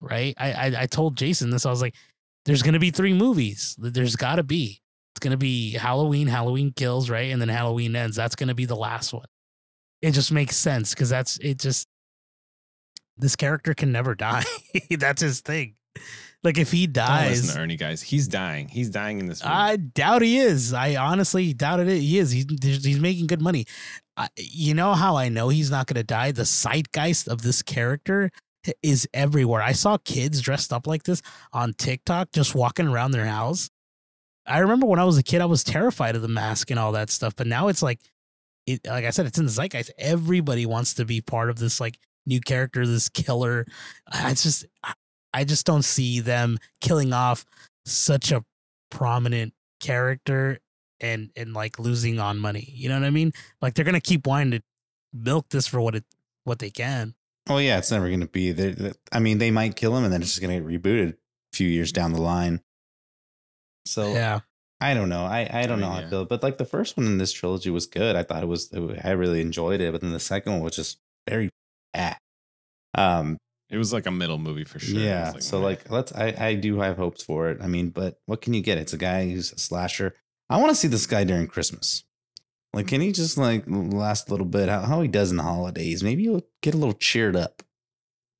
[0.00, 0.34] right?
[0.38, 1.66] I, I I told Jason this.
[1.66, 1.94] I was like,
[2.44, 3.76] "There's gonna be three movies.
[3.78, 4.80] There's got to be.
[5.14, 8.16] It's gonna be Halloween, Halloween Kills, right, and then Halloween Ends.
[8.16, 9.26] That's gonna be the last one.
[10.02, 11.58] It just makes sense because that's it.
[11.58, 11.88] Just
[13.16, 14.44] this character can never die.
[14.90, 15.76] That's his thing.
[16.44, 18.02] Like if he Don't dies, listen to Ernie, guys.
[18.02, 18.68] He's dying.
[18.68, 19.54] He's dying in this movie.
[19.54, 20.72] I doubt he is.
[20.72, 22.00] I honestly doubted it.
[22.00, 22.30] He is.
[22.30, 23.66] He's he's making good money.
[24.16, 26.32] I, you know how I know he's not going to die?
[26.32, 28.30] The zeitgeist of this character
[28.82, 29.60] is everywhere.
[29.60, 31.20] I saw kids dressed up like this
[31.52, 33.68] on TikTok just walking around their house.
[34.46, 36.92] I remember when I was a kid, I was terrified of the mask and all
[36.92, 37.34] that stuff.
[37.36, 38.00] But now it's like,
[38.66, 39.90] it, like I said, it's in the zeitgeist.
[39.98, 43.66] Everybody wants to be part of this like new character, this killer.
[44.14, 44.66] It's just,
[45.36, 47.44] I just don't see them killing off
[47.84, 48.42] such a
[48.90, 50.58] prominent character
[51.00, 52.72] and and like losing on money.
[52.74, 53.32] You know what I mean?
[53.60, 54.62] Like they're gonna keep wanting to
[55.12, 56.04] milk this for what it
[56.44, 57.14] what they can.
[57.48, 58.52] Oh yeah, it's never going to be.
[59.12, 61.16] I mean, they might kill him, and then it's just going to get rebooted a
[61.56, 62.60] few years down the line.
[63.84, 64.40] So Yeah.
[64.80, 65.24] I don't know.
[65.24, 67.18] I, I don't I know mean, how I feel, but like the first one in
[67.18, 68.14] this trilogy was good.
[68.16, 68.74] I thought it was.
[69.02, 71.50] I really enjoyed it, but then the second one was just very
[71.94, 72.18] bad.
[72.94, 73.38] Um.
[73.68, 74.98] It was like a middle movie for sure.
[75.00, 75.32] Yeah.
[75.34, 75.64] was so meh.
[75.66, 76.12] like, let's.
[76.12, 77.58] I I do have hopes for it.
[77.60, 78.78] I mean, but what can you get?
[78.78, 80.14] It's a guy who's a slasher.
[80.48, 82.04] I want to see this guy during Christmas.
[82.72, 84.68] Like, can he just like last a little bit?
[84.68, 86.04] How, how he does in the holidays?
[86.04, 87.62] Maybe he'll get a little cheered up.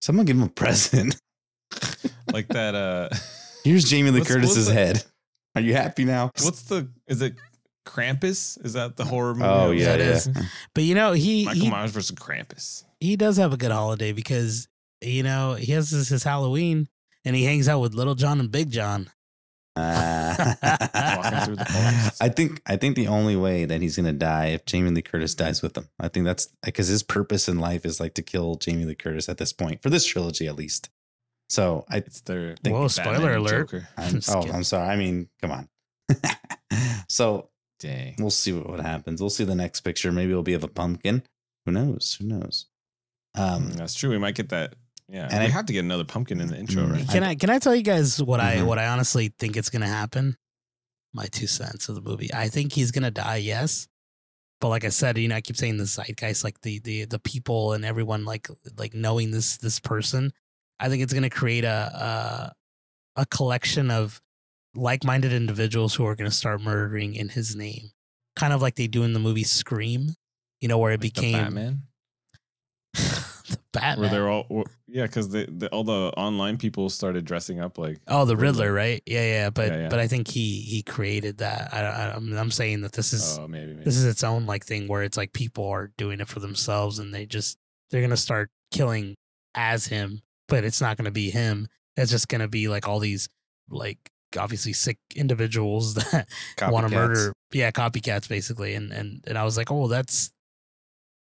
[0.01, 1.16] Someone give him a present.
[2.33, 2.74] like that.
[2.74, 3.09] Uh,
[3.64, 5.05] Here's Jamie Lee What's- what's Curtis's the- head.
[5.57, 6.31] Are you happy now?
[6.43, 6.89] what's the?
[7.09, 7.35] Is it
[7.87, 8.62] Krampus?
[8.64, 9.49] Is that the horror movie?
[9.49, 10.07] Oh yeah, it yeah.
[10.12, 10.29] is.
[10.74, 12.85] But you know, he Michael he, Myers versus Krampus.
[13.01, 14.68] he does have a good holiday because
[15.07, 16.89] you know he has his, his Halloween
[17.25, 19.11] and he hangs out with Little John and Big John.
[19.77, 22.23] Walking through the forest.
[22.23, 25.35] I think I think the only way that he's gonna die if Jamie Lee Curtis
[25.35, 25.89] dies with him.
[26.01, 29.29] I think that's because his purpose in life is like to kill Jamie Lee Curtis
[29.29, 30.89] at this point for this trilogy at least.
[31.49, 32.89] So I, It's their Think Whoa!
[32.89, 33.71] Batman Spoiler and alert!
[33.71, 33.89] Joker.
[33.97, 34.55] I'm, oh, kidding.
[34.55, 34.89] I'm sorry.
[34.89, 35.69] I mean, come on.
[37.09, 38.17] so Dang.
[38.19, 39.21] we'll see what, what happens.
[39.21, 40.11] We'll see the next picture.
[40.11, 41.23] Maybe it'll be of a pumpkin.
[41.65, 42.17] Who knows?
[42.21, 42.67] Who knows?
[43.37, 44.11] Um, That's true.
[44.11, 44.75] We might get that.
[45.09, 47.09] Yeah, And we I- have to get another pumpkin in the intro, Mm, right?
[47.09, 48.67] Can I can I tell you guys what I Mhm.
[48.67, 50.37] what I honestly think it's gonna happen?
[51.15, 52.33] My two cents of the movie.
[52.35, 53.37] I think he's gonna die.
[53.37, 53.87] Yes,
[54.61, 57.19] but like I said, you know, I keep saying the zeitgeist, like the the the
[57.21, 60.33] people and everyone, like like knowing this this person.
[60.81, 62.53] I think it's gonna create a
[63.17, 64.21] a, a collection of
[64.75, 67.93] like minded individuals who are gonna start murdering in his name,
[68.35, 70.17] kind of like they do in the movie Scream.
[70.61, 71.83] You know, where it Like the became Batman.
[73.81, 74.01] Batman.
[74.01, 77.99] Where they're all, yeah, because the, the all the online people started dressing up like.
[78.09, 78.72] Oh, the Riddler, Riddler.
[78.72, 79.03] right?
[79.07, 79.51] Yeah, yeah.
[79.51, 79.89] But Yeah, yeah.
[79.89, 81.72] but I think he he created that.
[81.72, 83.72] I, I I'm I'm saying that this is Oh, maybe.
[83.72, 83.85] maybe.
[83.85, 86.99] this is its own like thing where it's like people are doing it for themselves
[86.99, 87.59] and they just
[87.91, 89.14] they're gonna start killing
[89.55, 91.68] as him, but it's not gonna be him.
[91.97, 93.29] It's just gonna be like all these
[93.70, 93.99] like
[94.39, 96.27] obviously sick individuals that
[96.61, 97.33] want to murder.
[97.53, 98.74] Yeah, copycats basically.
[98.74, 100.31] And and and I was like, oh, that's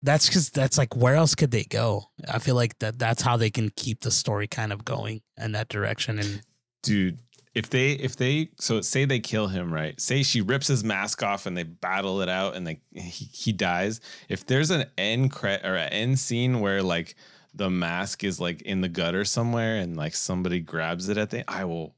[0.03, 2.05] that's because that's like where else could they go?
[2.31, 5.53] I feel like that that's how they can keep the story kind of going in
[5.53, 6.19] that direction.
[6.19, 6.43] And
[6.83, 7.19] dude
[7.55, 11.23] if they if they so say they kill him right say she rips his mask
[11.23, 14.01] off and they battle it out and they he, he dies
[14.31, 17.15] if there's an end cre- or an end scene where like
[17.55, 21.45] the mask is like in the gutter somewhere and like somebody grabs it at the
[21.49, 21.95] i will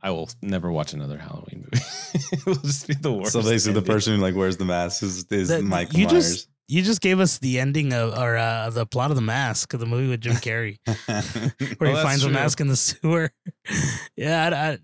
[0.00, 1.84] i will never watch another halloween movie
[2.32, 5.02] it will just be the worst So basically, the person who like wears the mask
[5.02, 6.30] is, is That- Michael you Myers.
[6.30, 9.74] just you just gave us the ending of or uh, the plot of the mask
[9.74, 10.94] of the movie with Jim Carrey, where
[11.80, 13.30] Well, he that's finds a mask in the sewer.
[14.16, 14.78] yeah,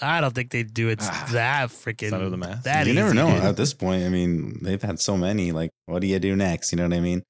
[0.00, 2.62] I, I, I don't think they'd do it Ah, that freaking Son of the Mask.
[2.64, 3.42] that you never know dude.
[3.44, 4.04] at this point.
[4.04, 5.52] I mean, they've had so many.
[5.52, 6.72] Like, what do you do next?
[6.72, 7.22] You know what I mean?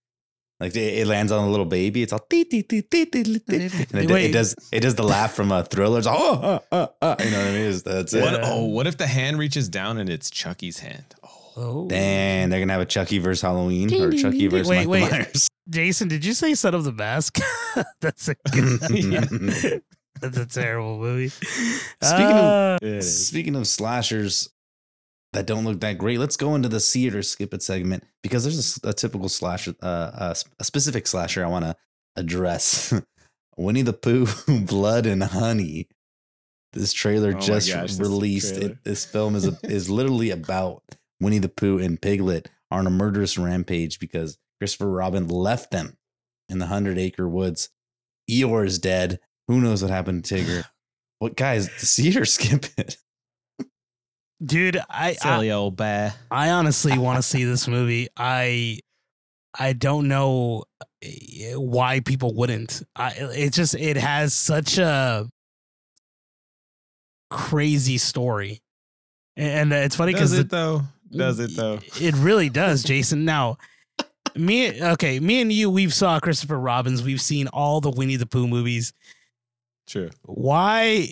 [0.60, 2.02] Like it it lands on a little baby.
[2.02, 3.86] It's all tee, tee, tee, tee, tee, tee, tee.
[3.92, 5.98] and it, it does it does the laugh from a thriller.
[5.98, 7.16] It's all, oh, oh, oh, oh.
[7.24, 7.70] you know what I mean?
[7.70, 8.20] It's, that's it.
[8.20, 8.40] what, Yeah.
[8.44, 11.14] oh what if the hand reaches down and it's chucky's hand
[11.56, 11.86] oh.
[11.88, 14.58] Damn, they're gonna have a Chucky versus Halloween Ding, or ding, Chucky ding, ding.
[14.58, 15.10] versus Wait, Michael wait.
[15.10, 15.48] Myers.
[15.68, 17.38] Jason, did you say Son of the Mask?
[18.00, 19.82] That's a good,
[20.20, 21.28] that's a terrible movie.
[21.28, 23.28] Speaking of- Uh, it is.
[23.28, 24.48] Speaking of slashers
[25.32, 28.04] that don't look that great, let's go into the see it or skip it segment
[28.22, 31.76] because there's a typical slasher, uh, a, s- a specific slasher I want to
[32.16, 32.92] address.
[33.56, 34.26] Winnie the Pooh,
[34.66, 35.86] Blood and Honey.
[36.72, 38.54] This trailer Oh just gosh, released.
[38.56, 38.72] trailer.
[38.72, 40.82] It, this film is a, is literally about
[41.20, 45.96] Winnie the Pooh and Piglet are on a murderous rampage because Christopher Robin left them
[46.48, 47.70] in the Hundred Acre Woods.
[48.30, 49.20] Eeyore is dead.
[49.48, 50.64] Who knows what happened to Tigger?
[51.18, 51.70] What guys?
[51.72, 52.96] See it or skip it?
[54.42, 58.08] dude, I, I silly old bear I honestly want to see this movie.
[58.16, 58.78] I
[59.58, 60.64] I don't know
[61.02, 62.82] eh, why people wouldn't.
[62.96, 65.28] I it just it has such a
[67.30, 68.62] crazy story.
[69.36, 73.24] And it's funny because it though does it though It really does, Jason.
[73.24, 73.56] Now,
[74.36, 77.02] me okay, me and you we've saw Christopher Robbins.
[77.02, 78.92] We've seen all the Winnie the Pooh movies.
[79.88, 81.08] true Why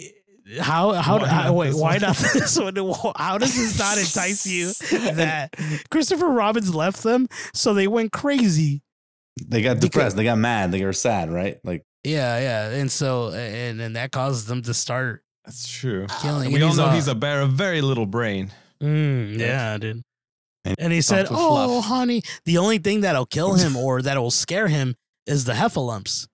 [0.60, 2.00] how how, Why how not wait, this why one?
[2.00, 2.74] not this one?
[3.16, 4.72] How does this not entice you
[5.14, 5.54] that
[5.90, 8.82] Christopher Robbins left them so they went crazy?
[9.46, 10.16] They got Because- depressed.
[10.16, 10.72] They got mad.
[10.72, 11.58] They were sad, right?
[11.64, 16.06] Like Yeah, yeah, and so and and that causes them to start That's true.
[16.22, 16.46] killing.
[16.46, 18.50] And and we all know all- he's a bear of very little brain.
[18.82, 20.02] Mm, yeah, dude.
[20.64, 21.84] And And he said, "Oh, fluff.
[21.86, 26.28] honey, the only thing that'll kill him or that'll scare him is the heffalumps."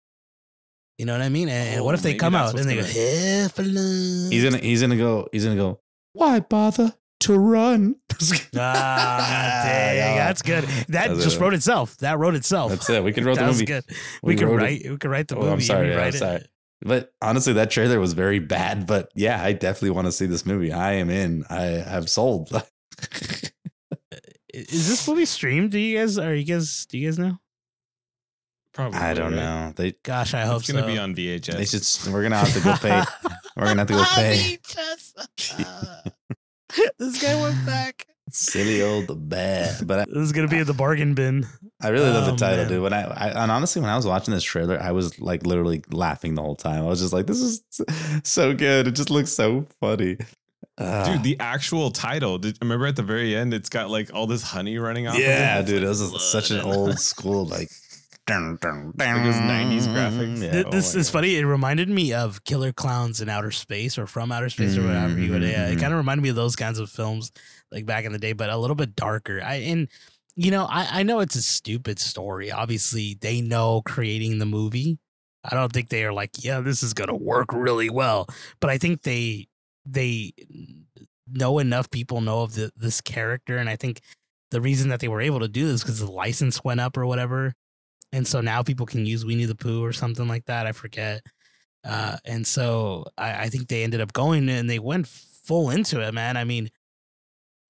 [0.99, 1.49] You know what I mean?
[1.49, 4.32] And Oh, what if they come out and they go what's heffalumps?
[4.32, 5.80] He's gonna he's gonna go he's gonna go.
[6.12, 7.97] Why bother to run?
[8.57, 10.16] Ah, dang, Yeah.
[10.26, 10.64] that's good.
[10.64, 11.40] That That's just it.
[11.40, 11.97] wrote itself.
[11.99, 12.70] That wrote itself.
[12.70, 13.03] That's it.
[13.03, 13.64] We could write the that movie.
[13.64, 13.84] good.
[14.22, 14.64] We, could wrote it.
[14.64, 14.82] write.
[14.90, 15.53] We could write the Oh, movie.
[15.53, 15.86] I'm sorry.
[15.86, 16.49] and yeah, I'm rewrite it.
[16.85, 17.01] Sorry.
[17.01, 18.87] But honestly, that trailer was very bad.
[18.87, 20.72] But yeah, I definitely want to see this movie.
[20.72, 21.45] I am in.
[21.51, 22.51] I have sold.
[24.55, 25.72] Is this movie streamed?
[25.72, 26.16] Do you guys?
[26.18, 26.87] Are you guys?
[26.87, 27.39] Do you guys know?
[28.72, 28.99] Probably.
[28.99, 29.41] I don't right?
[29.41, 29.72] know.
[29.74, 31.57] They Gosh, I hope It's gonna be on VHS.
[31.57, 32.12] they should.
[32.12, 33.03] We're gonna have to go pay.
[33.57, 34.59] We're gonna have to go pay.
[36.99, 38.07] this guy went back.
[38.31, 39.77] Silly old bear.
[39.85, 41.47] But I, This is gonna be in the bargain bin.
[41.83, 42.68] I really love Oh, the title, man.
[42.68, 42.83] dude.
[42.83, 45.83] When I, I and honestly, when I was watching this trailer, I was like literally
[45.91, 46.83] laughing the whole time.
[46.85, 47.62] I was just like, "This is
[48.25, 48.87] so good.
[48.89, 50.16] It just looks so funny."
[50.79, 51.05] Ah.
[51.12, 52.39] Dude, the actual title.
[52.39, 53.55] Did remember at the very end?
[53.55, 55.18] It's got like all this honey running off.
[55.18, 55.72] yeah, of it?
[55.72, 57.68] dude, it was such an old school like.
[58.27, 60.43] Dun, dun, Like those 90s graphics.
[60.43, 60.51] Yeah.
[60.51, 61.12] Th- oh this my is God.
[61.18, 61.37] funny.
[61.37, 65.20] It reminded me of Killer Clowns in Outer Space or From Outer Space or whatever
[65.20, 65.43] you would.
[65.43, 67.33] Yeah, it kind of reminded me of those kinds of films
[67.72, 69.40] like back in the day, but a little bit darker.
[69.42, 69.88] I and
[70.36, 72.50] you know, I I know it's a stupid story.
[72.50, 74.98] Obviously, they know creating the movie.
[75.44, 78.26] I don't think they are like, yeah, this is gonna work really well.
[78.60, 79.48] But I think they
[79.86, 80.32] they
[81.30, 84.00] know enough people know of the, this character, and I think
[84.50, 87.06] the reason that they were able to do this because the license went up or
[87.06, 87.54] whatever,
[88.12, 90.66] and so now people can use Winnie the Pooh or something like that.
[90.66, 91.22] I forget.
[91.84, 96.00] Uh, and so I, I think they ended up going and they went full into
[96.00, 96.36] it, man.
[96.36, 96.70] I mean,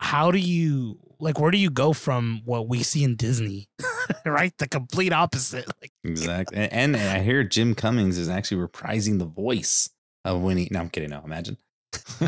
[0.05, 1.41] how do you like?
[1.41, 3.69] Where do you go from what we see in Disney,
[4.27, 4.53] right?
[4.59, 5.67] The complete opposite.
[5.81, 6.59] Like, Exactly.
[6.59, 9.89] And, and I hear Jim Cummings is actually reprising the voice
[10.25, 10.69] of Winnie.
[10.71, 11.11] No, I'm kidding.
[11.11, 11.57] No, imagine.
[12.21, 12.27] I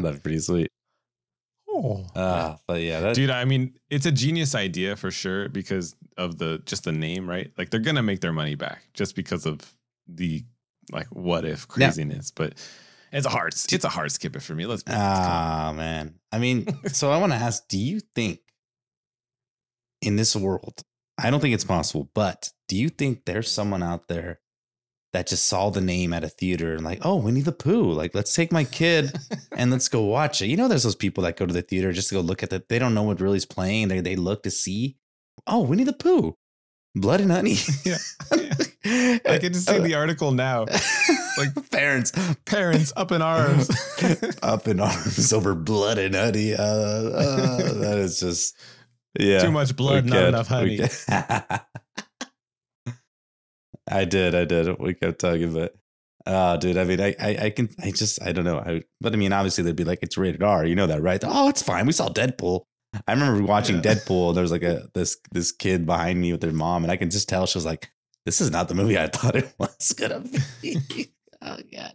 [0.00, 0.70] thought it pretty sweet.
[1.68, 2.04] oh.
[2.16, 6.38] Uh, but yeah, that, Dude, I mean, it's a genius idea for sure because of
[6.38, 7.52] the just the name, right?
[7.56, 9.60] Like they're gonna make their money back just because of
[10.08, 10.44] the
[10.90, 11.86] like what if Yeah.
[11.86, 12.30] craziness.
[12.32, 12.54] But
[13.12, 14.66] it's a hard it's a hard skip it for me.
[14.66, 16.14] Let's ah, man.
[16.32, 18.40] I mean, so I want to ask do you think
[20.00, 20.82] in this world,
[21.18, 24.40] I don't think it's possible, but do you think there's someone out there
[25.12, 28.14] that just saw the name at a theater and like, oh, Winnie the Pooh, like,
[28.14, 29.10] let's take my kid
[29.56, 30.48] and let's go watch it.
[30.48, 32.52] You know, there's those people that go to the theater just to go look at
[32.52, 32.68] it.
[32.68, 33.88] They don't know what really is playing.
[33.88, 34.96] They they look to see,
[35.46, 36.36] oh, Winnie the Pooh,
[36.94, 37.56] Blood and Honey.
[37.84, 37.96] Yeah.
[39.26, 40.66] I can just see the article now.
[41.38, 42.12] like parents,
[42.44, 43.70] Parents up in arms.
[44.42, 46.54] up in arms over Blood and Honey.
[46.54, 48.56] Uh, uh, that is just
[49.18, 50.80] yeah, Too much blood, not kept- enough honey.
[53.90, 54.78] I did, I did.
[54.78, 55.74] We kept talking, but
[56.26, 58.58] uh dude, I mean, I, I, I can, I just, I don't know.
[58.58, 60.64] I, but I mean, obviously, they'd be like, it's rated R.
[60.66, 61.22] You know that, right?
[61.26, 61.86] Oh, it's fine.
[61.86, 62.64] We saw Deadpool.
[63.06, 63.82] I remember watching Yeah.
[63.94, 64.34] Deadpool.
[64.34, 67.08] There was like a this this kid behind me with their mom, and I can
[67.10, 67.90] just tell she was like,
[68.26, 70.24] "This is not the movie I thought it was gonna
[70.62, 70.78] be."
[71.42, 71.94] oh god,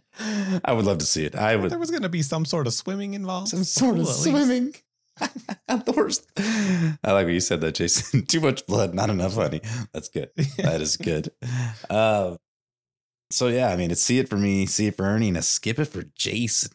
[0.64, 1.34] I would love to see it.
[1.34, 3.48] I would there was gonna be some sort of swimming involved.
[3.48, 4.22] some sort of Cool, at least.
[4.24, 4.74] swimming.
[5.68, 6.26] At the worst.
[6.36, 8.26] I like what you said that, Jason.
[8.26, 9.60] Too much blood, not enough honey.
[9.92, 10.30] That's good.
[10.58, 11.30] That is good.
[11.88, 12.36] Uh,
[13.30, 15.42] so yeah, I mean, it's see it for me, see it for Ernie, and a
[15.42, 16.72] skip it for Jason.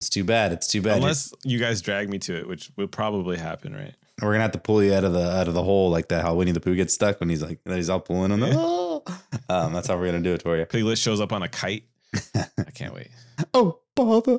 [0.00, 0.52] It's too bad.
[0.52, 0.98] It's too bad.
[0.98, 3.96] Unless you guys drag me to it, which will probably happen, right?
[4.22, 6.22] We're gonna have to pull you out of the out of the hole like that.
[6.22, 7.76] How Winnie the Pooh gets stuck when he's like that.
[7.76, 8.52] He's all pulling on the.
[8.54, 9.02] Oh.
[9.48, 10.64] Um, that's how we're gonna do it for you.
[10.64, 11.84] Piglet shows up on a kite.
[12.34, 13.08] I can't wait.
[13.52, 14.38] oh bother.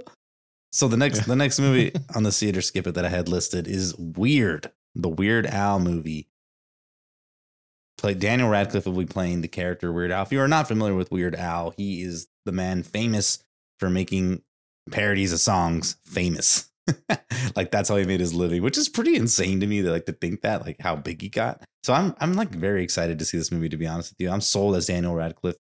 [0.72, 3.68] So the next the next movie on the theater skip it that I had listed
[3.68, 6.30] is Weird, the Weird Al movie.
[7.98, 10.24] Play Daniel Radcliffe will be playing the character Weird Al.
[10.24, 13.44] If you are not familiar with Weird Al, he is the man famous
[13.80, 14.42] for making
[14.92, 16.70] parodies of songs famous.
[17.56, 20.06] like that's how he made his living, which is pretty insane to me to like
[20.06, 21.64] to think that, like how big he got.
[21.84, 24.30] So I'm I'm like very excited to see this movie, to be honest with you.
[24.30, 25.58] I'm sold as Daniel Radcliffe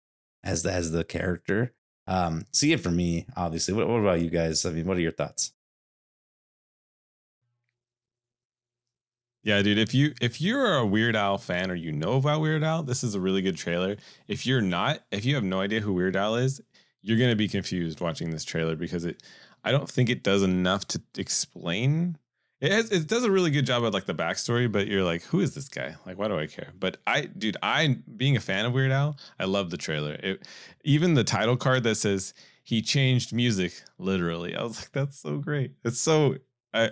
[0.44, 1.74] as the as the character.
[2.06, 3.74] Um, see it for me, obviously.
[3.74, 4.64] What, what about you guys?
[4.64, 5.52] I mean, what are your thoughts?
[9.44, 9.78] Yeah, dude.
[9.78, 13.04] If you if you're a Weird Al fan or you know about Weird Al, this
[13.04, 13.96] is a really good trailer.
[14.26, 16.60] If you're not, if you have no idea who Weird Al is,
[17.02, 19.22] you're gonna be confused watching this trailer because it.
[19.64, 22.16] I don't think it does enough to explain.
[22.60, 25.22] It has, it does a really good job of like the backstory, but you're like,
[25.22, 25.94] who is this guy?
[26.06, 26.72] Like, why do I care?
[26.78, 30.14] But I, dude, I being a fan of Weird Al, I love the trailer.
[30.14, 30.46] It,
[30.84, 32.34] even the title card that says
[32.64, 34.56] he changed music literally.
[34.56, 35.72] I was like, that's so great.
[35.84, 36.36] It's so
[36.74, 36.90] I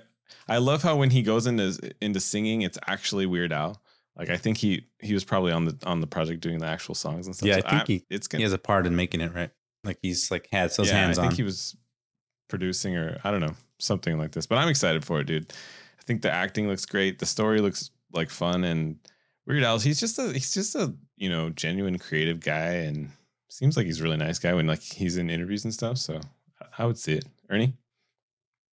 [0.49, 3.83] I love how when he goes into into singing, it's actually Weird Al.
[4.17, 6.95] Like I think he he was probably on the on the project doing the actual
[6.95, 7.49] songs and stuff.
[7.49, 9.51] Yeah, I So think he- it's He gonna has a part in making it, right?
[9.85, 11.37] Like he's like had those yeah, hands I think on.
[11.37, 11.77] he was
[12.49, 14.47] producing or I don't know something like this.
[14.47, 15.53] But I'm excited for it, dude.
[15.99, 17.19] I think the acting looks great.
[17.19, 18.97] The story looks like fun and
[19.47, 19.79] Weird Al.
[19.79, 23.11] He's just a he's just a you know genuine creative guy and
[23.49, 25.99] seems like he's a really nice guy when like he's in interviews and stuff.
[25.99, 26.21] So
[26.79, 27.25] I- would see it.
[27.49, 27.75] Ernie,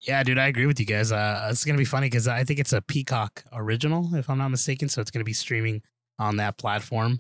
[0.02, 1.12] Yeah, dude, I agree with you guys.
[1.12, 4.50] Uh, it's gonna be funny because I think it's a Peacock original, if I'm not
[4.50, 4.90] mistaken.
[4.90, 5.82] So it's gonna be streaming
[6.20, 7.20] on that platform.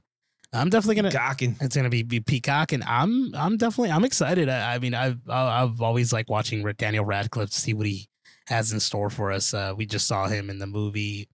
[0.51, 1.11] I'm definitely gonna.
[1.11, 1.55] gawking.
[1.61, 4.49] It's gonna be, be Peacock, and I'm I'm definitely I'm excited.
[4.49, 8.07] I, I mean, I've I've always liked watching Daniel Radcliffe to see what he
[8.47, 9.53] has in store for us.
[9.53, 11.29] Uh, we just saw him in the movie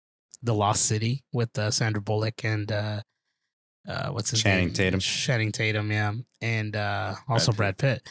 [0.43, 3.03] The Lost City with uh, Sandra Bullock and uh,
[3.87, 4.53] uh, what's his name?
[4.53, 4.75] Channing name?
[4.75, 5.01] Tatum.
[5.01, 7.57] Channing Tatum, yeah, and uh, also Pitt.
[7.57, 8.09] Brad Pitt.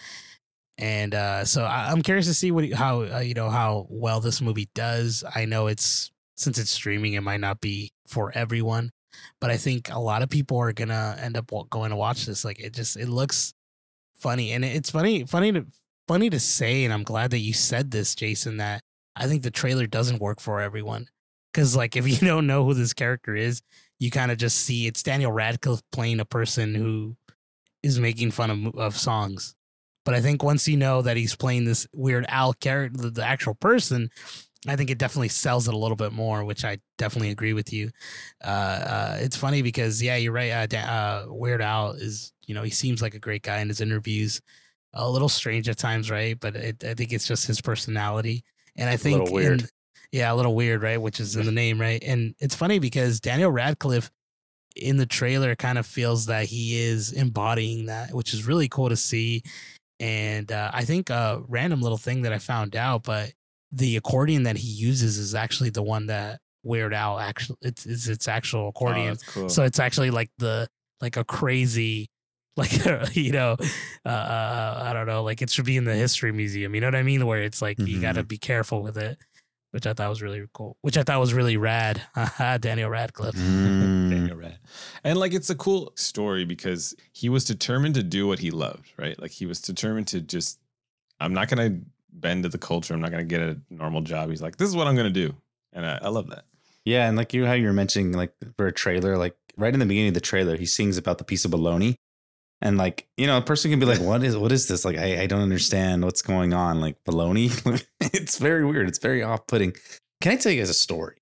[0.78, 3.88] And uh, so I, I'm curious to see what he- how uh, you know how
[3.89, 5.24] well this movie does.
[5.36, 8.91] I know it's since it's streaming, it might not be for everyone,
[9.39, 12.45] but I think a lot of people are gonna end up going to watch this.
[12.45, 13.53] Like it just it looks
[14.16, 15.66] funny, and it's funny funny to
[16.07, 18.57] funny to say, and I'm glad that you said this, Jason.
[18.57, 18.84] That
[19.16, 21.07] I think the trailer doesn't work for everyone
[21.53, 23.62] because like if you don't know who this character is,
[23.99, 27.16] you kind of just see it's Daniel Radcliffe playing a person who
[27.84, 29.55] is making fun of of songs.
[30.03, 33.24] But I think once you know that he's playing this Weird Al character, the, the
[33.24, 34.09] actual person,
[34.68, 37.74] I think it definitely sells it a little bit more, which I definitely agree with
[37.74, 37.89] you.
[38.43, 40.51] Uh, uh, it's funny because yeah, you're right.
[40.51, 43.82] Uh, uh, Weird Al is, you know, he seems like a great guy in his
[43.82, 44.41] interviews.
[44.93, 46.39] A little strange at times, right?
[46.39, 48.43] But it, I think it's just his personality,
[48.76, 49.62] and I think little weird.
[49.62, 49.70] in-
[50.12, 51.01] yeah, a little weird, right?
[51.01, 52.03] Which is in the name, right?
[52.03, 54.12] And it's funny because Daniel Radcliffe
[54.76, 58.89] in the trailer kind of feels that he is embodying that, which is really cool
[58.89, 59.41] to see.
[60.01, 63.32] And uh, I think a random little thing that I found out, but
[63.72, 68.07] the accordion that he uses is actually the one that Weird Al actually it's it's
[68.07, 69.07] its actual Oh, accordion.
[69.09, 69.49] that's cool.
[69.49, 70.67] So it's actually like the
[70.99, 72.07] like a crazy
[72.57, 72.72] like
[73.15, 73.55] you know
[74.05, 76.76] uh, uh I don't know like it should be in the history museum.
[76.76, 77.26] You know what I mean?
[77.26, 79.17] Where it's like you got to be careful with it,
[79.72, 80.76] which I thought was really cool.
[80.82, 82.01] Which I thought was really rad.
[82.59, 83.36] Daniel Radcliffe.
[83.36, 84.09] Mm.
[84.11, 84.59] Daniel Rad.
[85.03, 88.91] And like it's a cool story because he was determined to do what he loved,
[88.97, 89.19] right?
[89.19, 90.59] Like he was determined to just
[91.22, 91.80] I'm not gonna
[92.12, 92.93] bend to the culture.
[92.93, 94.30] I'm not gonna get a normal job.
[94.30, 95.36] He's like, this is what I'm gonna do.
[95.74, 96.45] And I, I love that.
[96.86, 99.80] Yeah, and like you how you were mentioning, like for a trailer, like right in
[99.80, 101.95] the beginning of the trailer, he sings about the piece of bologna.
[102.62, 104.86] And like, you know, a person can be like, What is what is this?
[104.86, 106.80] Like, I, I don't understand what's going on.
[106.80, 107.49] Like bologna.
[107.99, 108.88] it's very weird.
[108.88, 109.74] It's very off-putting.
[110.22, 111.18] Can I tell you guys a story?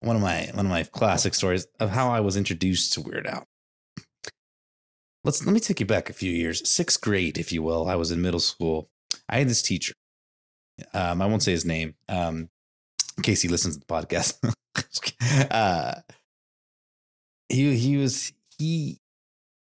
[0.00, 3.26] One of my one of my classic stories of how I was introduced to Weird
[3.26, 3.46] Al.
[5.22, 6.66] Let's let me take you back a few years.
[6.68, 7.88] Sixth grade, if you will.
[7.88, 8.88] I was in middle school.
[9.30, 9.94] I had this teacher.
[10.92, 11.94] Um, I won't say his name.
[12.08, 12.48] Um,
[13.16, 14.34] in case he listens to the podcast.
[15.50, 15.94] uh,
[17.48, 18.98] he he was he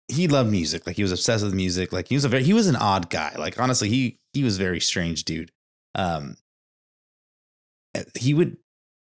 [0.09, 0.87] he loved music.
[0.87, 1.93] Like he was obsessed with music.
[1.93, 3.35] Like he was a very he was an odd guy.
[3.39, 5.51] Like honestly, he he was very strange dude.
[5.95, 6.37] Um,
[8.15, 8.59] he would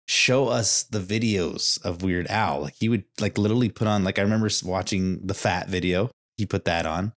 [0.08, 2.62] show us the videos of Weird Al.
[2.62, 6.10] Like he would like literally put on like I remember watching the Fat video.
[6.36, 7.12] He put that on.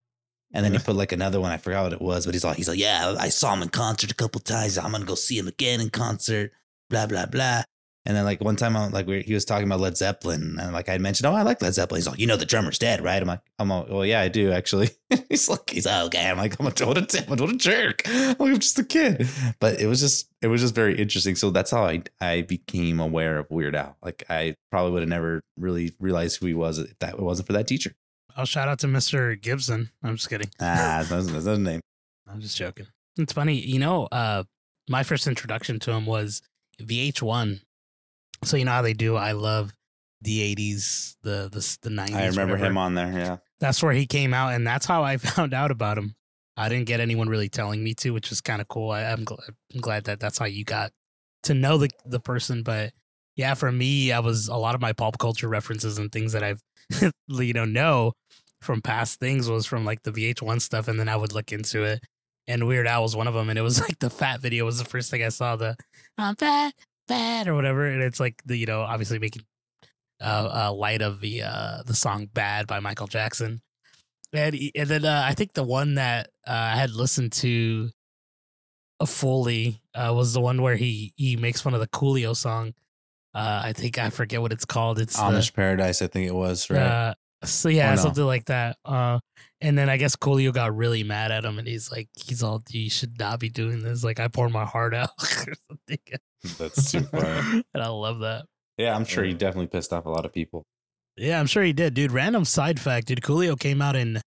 [0.53, 0.85] And then he uh-huh.
[0.85, 1.51] put like another one.
[1.51, 3.69] I forgot what it was, but he's like, he's like, yeah, I saw him in
[3.69, 4.77] concert a couple times.
[4.77, 6.51] I'm gonna go see him again in concert.
[6.89, 7.63] Blah blah blah.
[8.05, 10.89] And then like one time, I like he was talking about Led Zeppelin, and like
[10.89, 11.99] I mentioned, oh, I like Led Zeppelin.
[11.99, 13.21] He's like, you know, the drummer's dead, right?
[13.21, 14.89] I'm like, I'm like, well, yeah, I do actually.
[15.29, 16.29] he's like, he's like, okay.
[16.29, 18.01] I'm like, I'm a total, a, what a jerk.
[18.05, 19.29] I'm like, I'm just a kid.
[19.61, 21.35] But it was just, it was just very interesting.
[21.35, 23.95] So that's how I I became aware of Weird Al.
[24.03, 27.47] Like I probably would have never really realized who he was if that it wasn't
[27.47, 27.95] for that teacher.
[28.37, 29.39] Oh, shout out to Mr.
[29.39, 29.89] Gibson.
[30.03, 30.49] I'm just kidding.
[30.59, 31.81] Ah, that's, that's his name.
[32.27, 32.87] I'm just joking.
[33.17, 34.07] It's funny, you know.
[34.11, 34.43] Uh,
[34.89, 36.41] my first introduction to him was
[36.81, 37.61] VH1.
[38.43, 39.15] So you know how they do.
[39.15, 39.71] I love
[40.21, 42.15] the '80s, the the the '90s.
[42.15, 42.65] I remember whatever.
[42.65, 43.11] him on there.
[43.13, 43.37] Yeah.
[43.59, 46.15] That's where he came out, and that's how I found out about him.
[46.57, 48.91] I didn't get anyone really telling me to, which is kind of cool.
[48.91, 49.39] I, I'm, gl-
[49.73, 50.91] I'm glad that that's how you got
[51.43, 52.63] to know the the person.
[52.63, 52.93] But
[53.35, 56.43] yeah, for me, I was a lot of my pop culture references and things that
[56.43, 56.61] I've
[57.27, 58.13] you know know
[58.63, 61.83] from past things was from like the VH1 stuff, and then I would look into
[61.83, 62.03] it.
[62.47, 64.79] And Weird Al was one of them, and it was like the fat video was
[64.79, 65.55] the first thing I saw.
[65.55, 65.75] The
[66.17, 66.73] I'm fat,
[67.07, 69.43] fat, or whatever, and it's like the you know obviously making
[70.21, 73.61] uh, uh light of the uh the song "Bad" by Michael Jackson.
[74.33, 77.91] And, and then uh, I think the one that uh, I had listened to
[78.99, 82.73] uh, fully uh, was the one where he he makes fun of the Coolio song.
[83.35, 84.99] Uh, I think I forget what it's called.
[84.99, 86.81] It's the- Amish Paradise, I think it was, right?
[86.81, 87.13] uh,
[87.45, 88.01] so yeah, no?
[88.01, 88.77] something like that.
[88.85, 89.19] Uh,
[89.61, 92.63] and then I guess Coolio got really mad at him, and he's like, "He's all,
[92.69, 94.03] you should not be doing this.
[94.03, 95.09] Like, I poured my heart out."
[95.47, 95.99] or something.
[96.57, 97.63] That's too funny.
[97.73, 98.45] and I love that.
[98.77, 100.63] Yeah, I'm sure he definitely pissed off a lot of people.
[101.15, 102.11] Yeah, I'm sure he did, dude.
[102.11, 103.21] Random side fact, dude.
[103.21, 104.19] Coolio came out in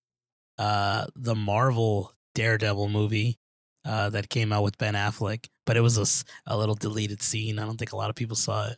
[0.58, 3.36] uh the Marvel Daredevil movie
[3.84, 7.58] uh that came out with Ben Affleck, but it was a little deleted scene.
[7.58, 8.76] I don't think a lot of people saw it.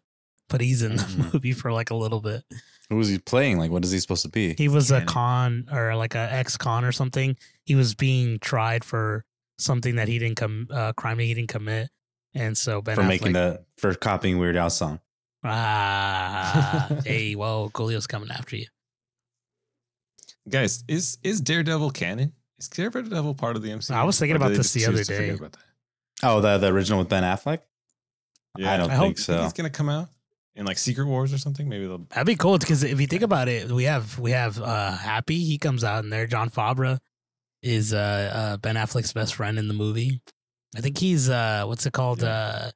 [0.48, 1.34] But he's in the Mhm.
[1.34, 2.42] movie for like a little bit.
[2.90, 3.58] Who was he playing?
[3.58, 4.54] Like, what is he supposed to be?
[4.56, 7.36] He was a con or like a ex con or something.
[7.64, 9.24] He was being tried for
[9.58, 11.90] something that he didn't come uh crime that he didn't commit.
[12.34, 15.00] And so Ben for Affleck, making the for copying Weird Al song.
[15.44, 18.66] ah hey, whoa, Coolio's coming after you.
[20.48, 22.32] Guys, is is Daredevil canon?
[22.58, 23.90] Is Daredevil part of the MCU?
[23.90, 25.34] I was thinking about this the choose other to forget day.
[25.34, 25.58] About that?
[26.22, 27.60] Oh, the the original with Ben Affleck.
[28.56, 29.42] Yeah, I don't I think hope- think so.
[29.42, 30.08] he's gonna come out
[30.58, 31.68] in like Secret Wars or something?
[31.68, 32.06] Maybe they'll.
[32.10, 35.38] That'd be cool because if you think about it, we have we have uh Happy.
[35.44, 36.26] He comes out in there.
[36.26, 36.98] Jon Favreau
[37.62, 40.20] is uh, uh Ben Affleck's best friend in the movie.
[40.76, 42.70] I think he's uh what's it called uh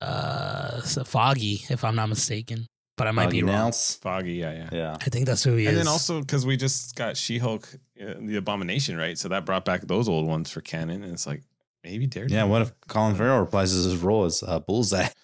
[0.00, 2.66] uh Foggy if I'm not mistaken,
[2.96, 3.70] but I might Foggy be wrong.
[3.70, 3.98] Nells.
[4.00, 4.68] Foggy, yeah, yeah.
[4.72, 4.96] Yeah.
[5.00, 5.78] I think that's who he And is.
[5.80, 7.68] And then also because we just got She Hulk,
[8.00, 9.16] uh, the Abomination, right?
[9.18, 11.42] So that brought back those old ones for canon, and it's like
[11.84, 12.36] maybe Daredevil.
[12.36, 12.44] Yeah.
[12.44, 15.08] What if Colin Farrell replaces his role as uh, Bullseye?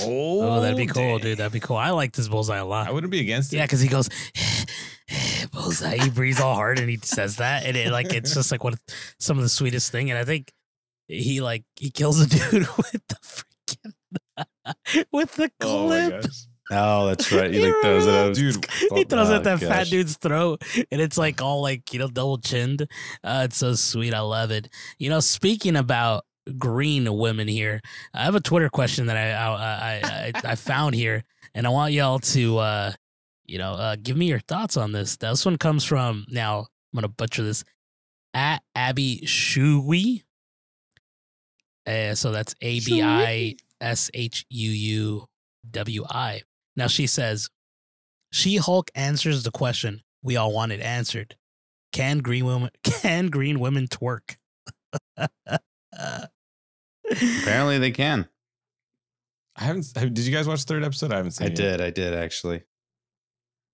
[0.00, 1.20] Oh, oh, that'd be cool, dang.
[1.20, 1.38] dude.
[1.38, 1.76] That'd be cool.
[1.76, 2.88] I like this bullseye a lot.
[2.88, 3.56] I wouldn't be against it.
[3.56, 4.08] Yeah, because he goes
[5.52, 5.96] bullseye.
[5.98, 8.74] He breathes all hard and he says that, and it like it's just like what
[9.18, 10.10] some of the sweetest thing.
[10.10, 10.52] And I think
[11.08, 16.22] he like he kills a dude with the freaking with the Oh clip.
[16.22, 16.46] gosh.
[16.68, 17.54] Oh, that's right.
[17.54, 18.34] He You like throws it remember out.
[18.34, 18.66] Dude,
[18.98, 22.00] he throws it Oh, at that fat dude's throat, and it's like all like you
[22.00, 22.82] know double chinned.
[23.22, 24.12] Uh, it's so sweet.
[24.12, 24.68] I love it.
[24.98, 26.24] You know, speaking about
[26.58, 27.80] green women here,
[28.14, 31.24] I have a Twitter question that I I I, I, I found here,
[31.54, 32.92] and I want y'all to uh,
[33.44, 35.16] you know uh, give me your thoughts on this.
[35.16, 36.60] This one comes from now.
[36.60, 37.64] I'm gonna butcher this
[38.34, 40.24] at Abby Shui.
[41.86, 45.26] Uh, so that's A B I S H U U
[45.70, 46.42] W I.
[46.76, 47.48] Now she says,
[48.32, 51.36] She Hulk answers the question we all wanted answered.
[51.92, 54.36] Can green women can green women twerk?
[57.10, 58.28] Apparently, they can.
[59.56, 59.86] I haven't.
[59.96, 61.12] have- Did you guys watch the third episode?
[61.12, 61.46] I haven't seen.
[61.46, 61.76] I it yet.
[61.78, 61.80] did.
[61.80, 62.62] I did actually.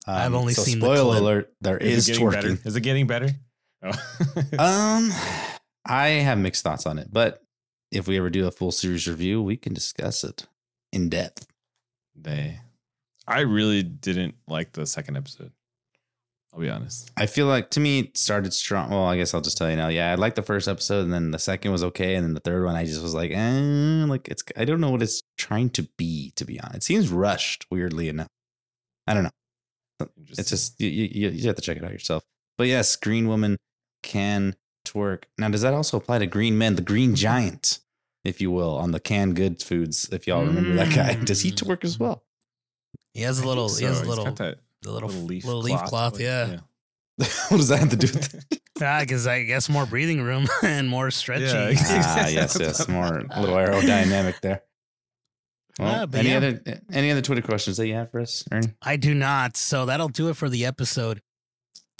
[0.07, 1.20] I've Um, only so seen spoiler clip.
[1.22, 1.53] alert.
[1.61, 2.33] There Is, is, it getting twerking.
[2.33, 2.59] better?
[2.68, 3.28] Is it getting better?
[3.85, 3.93] Oh.
[4.59, 5.11] Um,
[5.85, 7.43] I have mixed thoughts on it, but
[7.91, 10.47] if we ever do a full series review, we can discuss it
[10.93, 11.47] in depth.
[12.14, 12.59] they.
[13.26, 15.53] I really didn't like the second episode.
[16.55, 17.11] I'll be honest.
[17.17, 18.91] I feel like to me it started strong.
[18.91, 19.89] Well, I guess I'll just tell you now.
[19.89, 22.41] Yeah, I liked the first episode, and then the second was okay, and then the
[22.41, 24.43] third one I just was like, eh, like it's.
[24.57, 26.33] I don't know what it's trying to be.
[26.37, 27.65] To be honest, it seems rushed.
[27.71, 28.29] Weirdly enough,
[29.07, 29.31] I don't know.
[30.31, 32.23] It's just you, you, you have to check it out yourself.
[32.59, 33.57] But yes, Green Woman
[34.03, 35.25] can twerk.
[35.39, 37.79] Now, does that also apply to Green Men, the Green Giant,
[38.25, 40.09] if you will, on the canned goods foods?
[40.13, 41.63] If y'all remember that guy, does he Mm.
[41.63, 42.25] twerk as well?
[43.15, 45.45] he has a little think he has a little got that the little little leaf
[45.45, 46.57] little leaf cloth, like- yeah.
[47.49, 48.61] what does that have to do with it?
[48.80, 51.45] Yeah, because I guess more breathing room and more stretchy.
[51.45, 51.74] Yeah,
[52.05, 54.62] ah, yes, yes, more a little aerodynamic there.
[55.78, 56.37] Well, Ah, but any yeah.
[56.39, 56.61] other
[56.93, 58.74] any other Twitter questions that you have for us, Ernie?
[58.83, 59.57] I do not.
[59.57, 61.22] So that'll do it for the episode.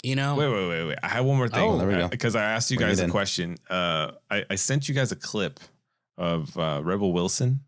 [0.03, 0.97] You know, Wait, wait, wait, wait.
[1.01, 1.61] I have one more thing.
[1.61, 2.09] Oh, there we go.
[2.09, 3.09] Because I asked you Bring guys a in.
[3.09, 3.55] question.
[3.69, 5.61] Uh, I, I sent you guys a clip
[6.17, 7.61] of uh, Rebel Wilson,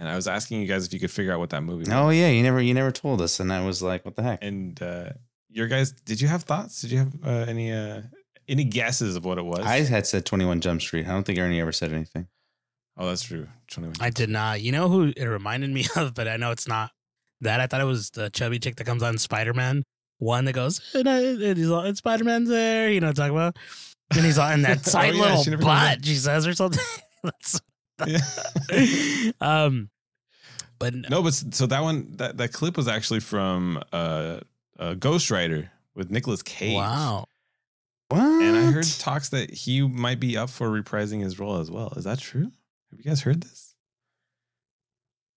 [0.00, 1.80] and I was asking you guys if you could figure out what that movie.
[1.80, 1.90] was.
[1.90, 4.42] Oh yeah, you never you never told us, and I was like, what the heck?
[4.42, 5.10] And uh,
[5.48, 6.80] your guys, did you have thoughts?
[6.80, 8.02] Did you have uh, any uh,
[8.48, 9.60] any guesses of what it was?
[9.60, 11.06] I had said Twenty One Jump Street.
[11.06, 12.26] I don't think Ernie ever said anything.
[12.96, 13.46] oh, that's true.
[13.70, 13.94] 21.
[14.00, 14.60] I did not.
[14.60, 16.90] You know who it reminded me of, but I know it's not
[17.42, 17.60] that.
[17.60, 19.84] I thought it was the chubby chick that comes on Spider Man.
[20.18, 22.90] One that goes, and, and he's all, and Spider Man's there.
[22.90, 23.56] You know, what I'm talking about.
[24.14, 26.04] And he's on that Oh, tight yeah, little she never butt.
[26.04, 26.82] She says or something.
[27.22, 27.69] That's- Yeah.
[29.40, 29.90] um,
[30.78, 34.40] but no, but so that one, that, that clip was actually from uh,
[34.78, 36.74] uh, Ghost Rider with Nicolas Cage.
[36.74, 37.26] wow,
[38.08, 38.20] What?
[38.20, 41.92] And I heard talks that he might be up for reprising his role as well.
[41.96, 42.50] Is that true?
[42.90, 43.74] Have you guys heard this?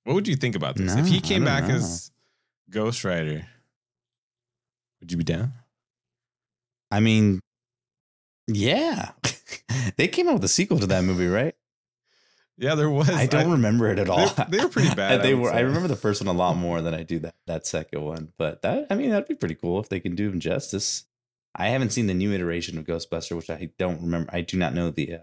[0.06, 0.96] What would you think about this?
[0.96, 1.76] if he came back know.
[1.76, 2.12] as
[2.70, 3.46] Ghost Rider,
[5.00, 5.54] would you be down?
[6.92, 7.40] I mean,
[8.48, 9.12] yeah,
[9.98, 11.56] they came out with a sequel to that movie, right?
[12.58, 13.10] Yeah, there was.
[13.10, 14.28] I don't remember it at all.
[14.30, 15.54] they- they were pretty bad, I they would were.
[15.54, 18.32] I remember the first one a lot more than I do that that second one.
[18.38, 21.06] But that, I mean, that'd be pretty cool if they can do him justice.
[21.56, 24.30] I haven't seen the new iteration of Ghostbuster, which I don't remember.
[24.34, 25.18] I do not know the uh,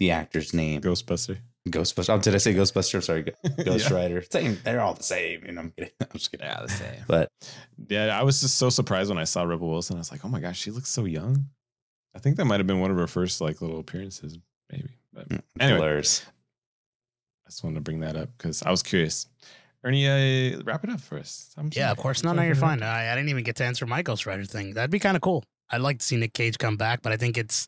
[0.00, 0.80] the actor's name.
[0.82, 1.38] Ghostbuster.
[1.68, 2.10] Ghostbuster.
[2.14, 2.96] Oh, did I say Ghostbuster?
[2.96, 3.22] I'm sorry,
[3.64, 3.96] Ghost yeah.
[3.96, 4.22] Rider.
[4.30, 4.58] Same.
[4.64, 5.44] They're all the same.
[5.46, 5.92] You know, I'm kidding.
[6.00, 6.46] I'm just kidding.
[6.48, 7.04] the same.
[7.06, 7.30] But
[7.88, 9.96] Yeah, I was just so surprised when I saw Rebel Wilson.
[9.96, 11.46] I was like, oh my gosh, she looks so young.
[12.14, 14.38] I think that might have been one of her first like little appearances,
[14.72, 14.90] maybe.
[15.12, 16.24] But mm, anyway, hilarious.
[17.46, 19.26] I just wanted to bring that up because I was curious.
[19.84, 21.52] Ernie, uh, wrap it up for us.
[21.56, 21.90] I'm Yeah, sorry.
[21.92, 22.22] of course.
[22.22, 22.82] No, no, you're fine.
[22.82, 24.74] I, I didn't even get to answer my Ghost Rider thing.
[24.74, 25.44] That'd be kind of cool.
[25.70, 27.66] I'd like to see Nick Cage come back, but I think it's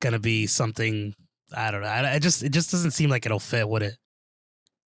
[0.00, 1.14] gonna be something.
[1.54, 1.88] I don't know.
[1.88, 3.96] I, I just it just doesn't seem like it'll fit, would it?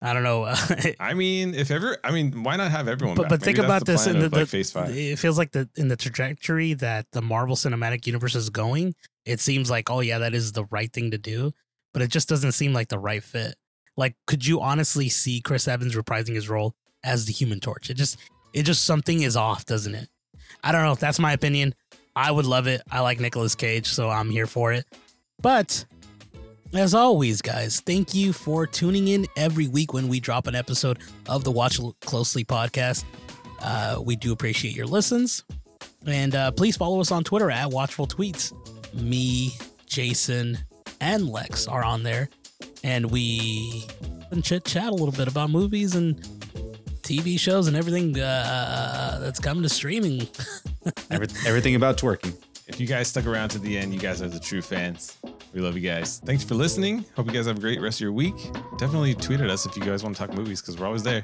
[0.00, 0.52] I don't know.
[1.00, 3.16] I mean, if ever, I mean, why not have everyone?
[3.16, 3.30] But- back?
[3.30, 4.96] but Maybe think about the this in of, the- like Phase Five.
[4.96, 8.94] it feels like the in the trajectory that the Marvel Cinematic Universe is going,
[9.26, 11.52] it seems like oh yeah, that is the right thing to do,
[11.92, 13.54] but it just doesn't seem like the right fit.
[13.96, 16.74] Like, could you honestly see Chris Evans reprising his role
[17.04, 17.90] as the Human Torch?
[17.90, 18.16] It just,
[18.54, 20.08] it just something is off, doesn't it?
[20.64, 20.94] I don't know.
[20.94, 21.74] That's my opinion.
[22.14, 22.82] I would love it.
[22.90, 24.86] I like Nicolas Cage, so I'm here for it.
[25.40, 25.84] But
[26.74, 30.98] as always, guys, thank you for tuning in every week when we drop an episode
[31.28, 33.04] of the Watch Closely podcast.
[33.60, 35.44] Uh, we do appreciate your listens.
[36.06, 38.52] And uh, please follow us on Twitter at Watchful Tweets.
[38.94, 39.52] Me,
[39.86, 40.58] Jason,
[41.02, 42.28] and Lex are on there.
[42.84, 43.84] And we
[44.42, 46.16] chit chat a little bit about movies and
[47.02, 50.26] TV shows and everything uh, that's coming to streaming.
[51.10, 52.34] Every, everything about twerking.
[52.72, 55.18] If you guys stuck around to the end, you guys are the true fans.
[55.52, 56.20] We love you guys.
[56.24, 57.04] Thanks for listening.
[57.16, 58.34] Hope you guys have a great rest of your week.
[58.78, 61.22] Definitely tweet at us if you guys want to talk movies because we're always there.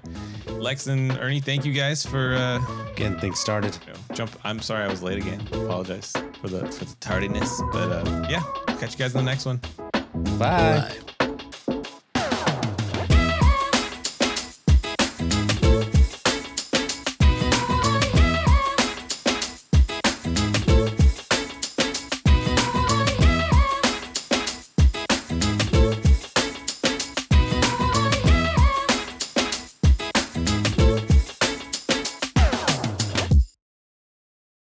[0.49, 2.59] Lex and Ernie, thank you guys for uh,
[2.96, 3.78] Getting things started.
[3.86, 4.30] you know, jump.
[4.44, 5.40] I'm sorry I was late again.
[5.53, 8.42] Apologize for the for the tardiness, but uh, yeah,
[8.78, 9.59] catch you guys in the next one.
[10.38, 10.38] Bye.
[10.38, 10.99] Bye.